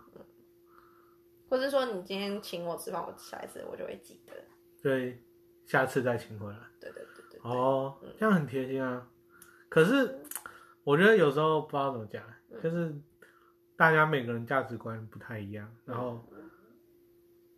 [1.49, 4.33] 或是说你今天请我吃饭，我下一次我就会记得。
[4.81, 5.23] 对
[5.65, 6.59] 下次再请回来。
[6.81, 9.07] 对对对对，哦嗯，这样很贴心啊。
[9.69, 10.19] 可是
[10.83, 12.93] 我觉得有时候不知道怎么讲，嗯就是
[13.77, 16.21] 大家每个人价值观不太一样，然后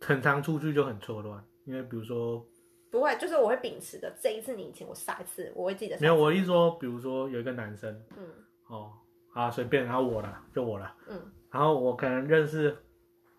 [0.00, 1.44] 很常出去就很错乱。
[1.64, 2.46] 因为比如说，
[2.90, 5.98] 不会，就是我会秉持的，这一次你请我，下一次我会记得。
[6.00, 8.24] 没有我一说，比如说有一个男生嗯
[8.68, 8.92] 哦，
[9.34, 11.20] 啊随便，然后我啦，就我啦，嗯，
[11.50, 12.76] 然后我可能认识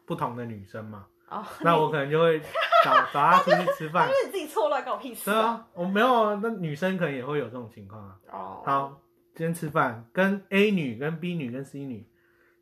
[0.06, 2.40] 不同的女生嘛，哦，那我可能就会
[2.84, 4.14] 找找她出去吃饭因。
[4.14, 8.20] 为你自己错乱，关我屁事对啊，我没有啊，那女生可能也会有这种情况啊。
[8.30, 9.02] 哦，好，
[9.34, 12.06] 今天吃饭跟 A 女、跟 B 女、跟 C 女，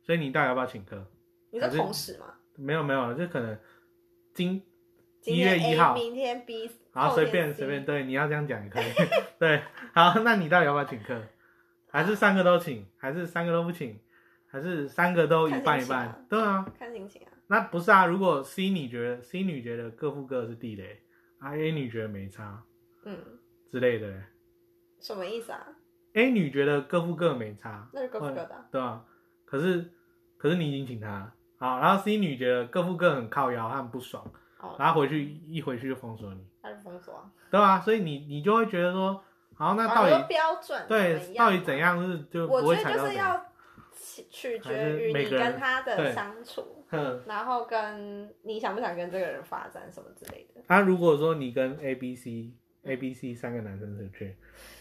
[0.04, 1.04] 所以你到底要不要请客？
[1.50, 2.26] 你是同时吗？
[2.54, 3.58] 没有没有，就可能
[4.36, 4.62] 今1
[5.22, 8.84] 今天月一号明天 B，好随便随便，对，你要这样讲也可以。
[9.38, 9.62] 对，
[9.94, 11.18] 好，那你到底要不要请客？
[11.88, 12.86] 还是三个都请？
[12.98, 13.98] 还是三个都不请？
[14.46, 16.26] 还是三个都一半一半？
[16.28, 17.32] 对啊，看心情啊。
[17.46, 18.04] 那不是啊。
[18.04, 21.00] 如果 C 女觉得 C 女觉得各付各是地雷，
[21.38, 22.62] 啊 A 女觉得没差
[23.04, 23.16] 嗯，
[23.72, 24.22] 之类的
[25.00, 25.66] 什么意思啊
[26.12, 28.68] ？，A 女觉得各付各没差，那是各付各的啊。
[28.70, 29.02] 对啊？
[29.46, 29.90] 可是
[30.36, 34.24] 可是你已经请她了，好，然后 C 女觉得各付各很靠腰，她很不爽，
[34.60, 37.30] 哦，然后回去一回去就封锁你，他就封锁啊。
[37.50, 37.80] 对吧？
[37.80, 39.22] 所以你你就会觉得说，
[39.54, 41.80] 好，那到哦你说底标准对到底怎嘛？
[41.80, 43.34] 样是就我觉得就是怎样？
[43.34, 43.46] 要
[43.98, 50.60] 取取还是决于你个人跟他的对相处，哼，然后跟你想不想跟这个人发展什么之类的。
[50.66, 52.52] 那、如果说你跟 A、B、C、
[52.82, 54.36] A、B、C 三个男生出去，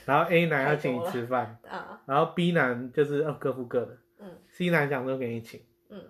[0.06, 6.02] 然后 A 男要请你吃饭，啊，然后 B 男就是呃各付各的嗯，C 男想说给你请，嗯，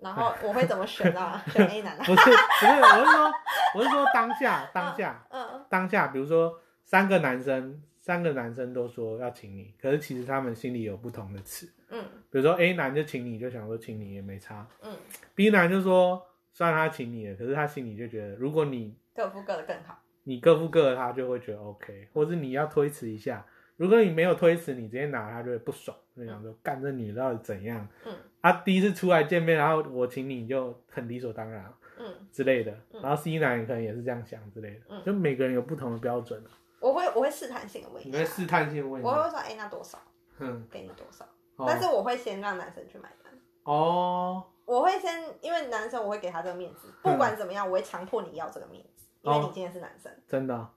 [0.00, 1.42] 然后我会怎么选啊？
[1.48, 2.04] 选 A 男啊？
[2.04, 3.32] 不是不是，我是说
[3.76, 14.96] 我是说当下当下嗯当下，比如说三个男生三个男生都说要请你，可是其实他们心里有不同的词，嗯比如说 A 男就请你，就想说请你也没差嗯
[15.34, 19.98] ，，B 男就说虽然他请你了，可是他心里就觉得如果你各付各的更好。
[20.24, 23.44] 你各付各的，他就会觉得 OK，或者你要推辞一下，
[23.80, 27.88] 如果你没有推辞，你直接拿，他就会不爽，就想说干这女的到底怎样？
[28.04, 31.64] 嗯啊，第一次出来见面，然后我请你就很理所当然
[31.98, 36.44] 嗯，之类的，嗯然后 C 男可能也是这样想之类的，嗯就每个人有不同的标准，
[36.78, 39.98] 我会我会试探性的问一下，你会试探性问一下，我会说，哎、那多少？
[40.40, 41.24] 嗯，给你多少？
[41.56, 43.32] 哦但是我会先让男生去买单。
[43.64, 50.12] 哦，我会先，因为男生我会给他这个面子，不管怎么样，我会强迫你要这个面子，因为哦你今天是男生。
[50.28, 50.68] 真的哦，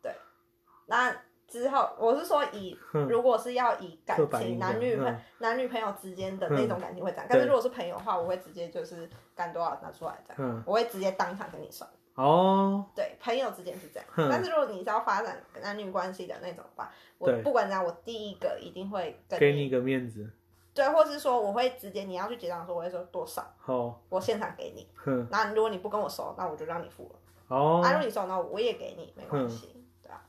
[0.86, 1.14] 那
[1.48, 2.78] 之后，我是说以
[3.10, 11.90] 如果是要以感情刻板印象男女朋嗯男女朋友之间的那种感情会这样，但是对如果是朋友的话，我会直接就是干多少拿出来这样，嗯，我会直接当场跟你算。
[12.16, 14.28] 哦，对，朋友之间是这样，哼。
[14.30, 17.42] 但是如果你是要发展男女关系的那种吧，我对。
[17.42, 20.30] 不管怎样，我第一个一定会跟给你一个面子，
[20.76, 24.88] 对，或是说我会直接你要去结账的时候，我会说多少，哦，我现场给你。
[24.96, 27.16] 哼，那如果你不跟我收，那我就让你付了。
[27.48, 27.82] 哦。
[27.84, 29.84] 啊，如果你收，那我也给你，没关系。
[30.04, 30.22] 对啊，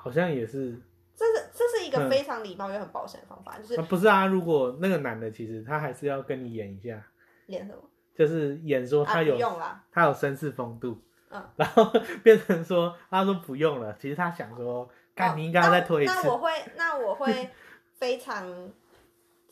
[0.00, 0.80] 好像也是，
[1.14, 2.08] 这是这是一个嗯。
[2.10, 4.26] 非常礼貌又很保险的方法，就是啊、不是啊？
[4.26, 7.02] 如果那个男的其实他还是要跟你演一下，
[7.46, 7.78] 演什么？
[8.14, 11.84] 就是演说啊，他有、不用啦，他有绅士风度，嗯， 然后
[12.22, 17.50] 变成说他说不用了，其实他想说，看、哦你应该要再推一次那那，我会，那我会
[17.98, 18.70] 非常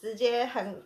[0.01, 0.83] 直接很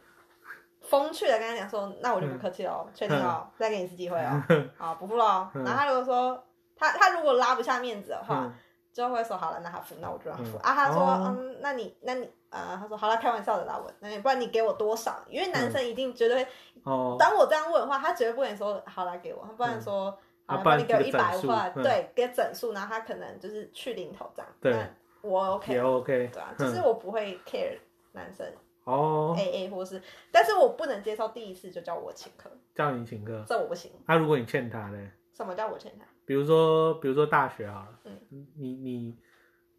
[0.80, 4.42] 风趣的跟他讲说，那我就不客气了，确定哦，再给你一次机会哦，
[4.76, 5.50] 好不付了哦。
[5.54, 5.64] 嗯。
[5.64, 6.46] 然后他如果说
[6.76, 8.52] 他他如果拉不下面子的话，嗯
[8.92, 10.74] 就会说好了，那他付，那我就让他付、嗯啊。
[10.74, 15.24] 他说哦嗯，那你那你呃，他说好了，开玩笑的啦，我那你不然你给我多少？
[15.28, 16.46] 因为男生一定绝对，
[16.84, 20.16] 哦，当我这样问的话，他绝对不能说好来给我，他不然说。
[20.46, 24.84] 好了，你给我一百块，嗯对，给整数，然后他可能就是去零头这样，对
[25.22, 27.78] 我 OK，也 OK，对啊，就嗯是我不会 care
[28.10, 28.44] 男生
[28.82, 33.92] 哦，A A 或是，但是我不能接受第一次就叫我请客，叫你请客，这我不行。
[34.08, 35.10] 那、如果你欠他呢？
[35.32, 36.04] 什么叫我欠他？
[36.30, 39.18] 比如说，比如说大学好了，嗯你你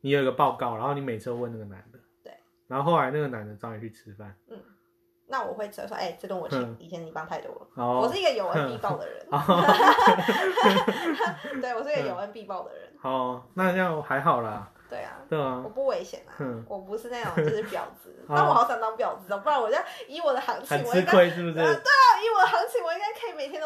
[0.01, 2.33] 你有一个报告，然后你每次都问那个男的，对，
[2.67, 4.59] 然后后来那个男的找你去吃饭，嗯。
[5.27, 6.75] 那我会直接说，哎、这顿我请，嗯。
[6.77, 7.65] 以前你帮太多了。
[7.75, 9.39] 哦，我是一个有恩必报的人，哦，
[11.61, 15.19] 对我是一个有恩必报的人，哦，那这样还好啦，对啊。
[15.29, 15.61] 对啊。
[15.63, 18.33] 我，不危险啊嗯，我不是那种就是婊子， 哦。
[18.35, 19.77] 但我好想当婊子哦，不然我就
[20.09, 21.53] 以我的行情，很吃我应该亏是不是？
[21.53, 22.60] 对啊以我的行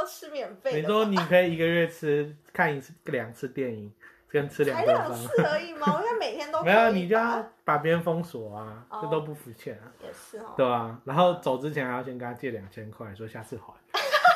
[0.06, 0.80] 吃免费。
[0.82, 3.92] 你说你可以一个月吃看一次两次电影，
[4.30, 4.78] 跟吃两
[5.14, 5.88] 次而已吗？
[5.96, 10.54] 我应该每天都没有你就要把别人封锁啊，哦这都不付钱啊，也是哦。
[10.58, 11.00] 对吧？
[11.06, 13.74] 然后走之前还要先跟他借两千块，说下次还。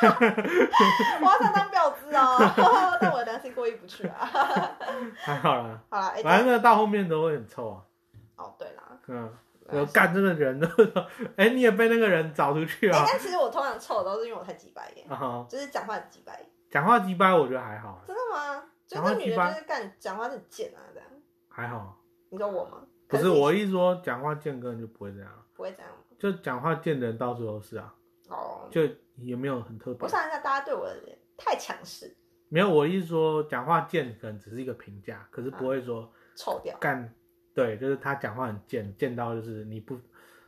[0.00, 4.16] 我好想当婊子哦， 但我的良心过意不去啊。
[5.16, 7.82] 还好啦，好了，哎、反正那到后面都会很臭啊。
[8.36, 9.30] 哦对啦，嗯，
[9.72, 11.06] 我干这个人都说，
[11.36, 13.04] 哎、你也被那个人找出去哎、啊？
[13.08, 16.44] 但其实我通常臭的都是因为我太鸡掰耶，啊哈，就是讲话很鸡掰。
[16.70, 18.64] 讲话鸡掰，我觉得还好，真的吗？
[18.86, 21.08] 就讲话是女的就是干讲话很贱啊，这样。
[21.48, 22.00] 还好。
[22.28, 22.82] 你说我吗？
[23.08, 25.90] 不是可我一说讲话贱，根本就不会这样，不会这样。
[26.18, 27.92] 就讲话贱的人到处都是啊，
[28.28, 28.82] 哦，就
[29.16, 30.08] 也没有很特别我。
[30.08, 30.96] 想一下，大家对我的
[31.36, 32.16] 太强势，
[32.48, 36.76] 没有，我一说讲话贱，可能只是一个评价，可是不会说臭掉。
[36.78, 37.12] 干。
[37.54, 39.98] 对，就是他讲话很贱，贱到就是你不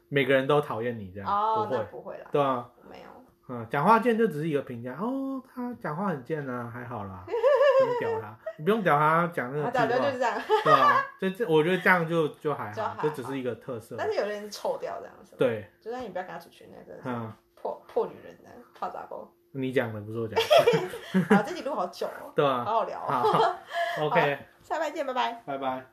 [0.08, 3.04] 每个人都讨厌你这样，哦，不会，不会啦，对啊，我没有。
[3.48, 10.42] 嗯，讲话贱就只是一个评价哦，他讲话很贱啊，还好啦，不用屌他，你不用屌他讲那啊，个对，屁话就就是，这样。
[10.64, 19.28] 对啊，这这我觉得这样就就还好，就还好这只是一个特色，但是有的人是臭掉这样子。，对，就算你不要跟他出去，那真的是嗯，破破女人的泡杂包。
[19.50, 23.06] 你讲的不是我讲的， 好，这集录好久哦， 对啊，好好聊哦。
[23.08, 23.56] 好好，
[24.06, 25.42] OK，下拜见，拜拜。
[25.44, 25.84] 拜拜。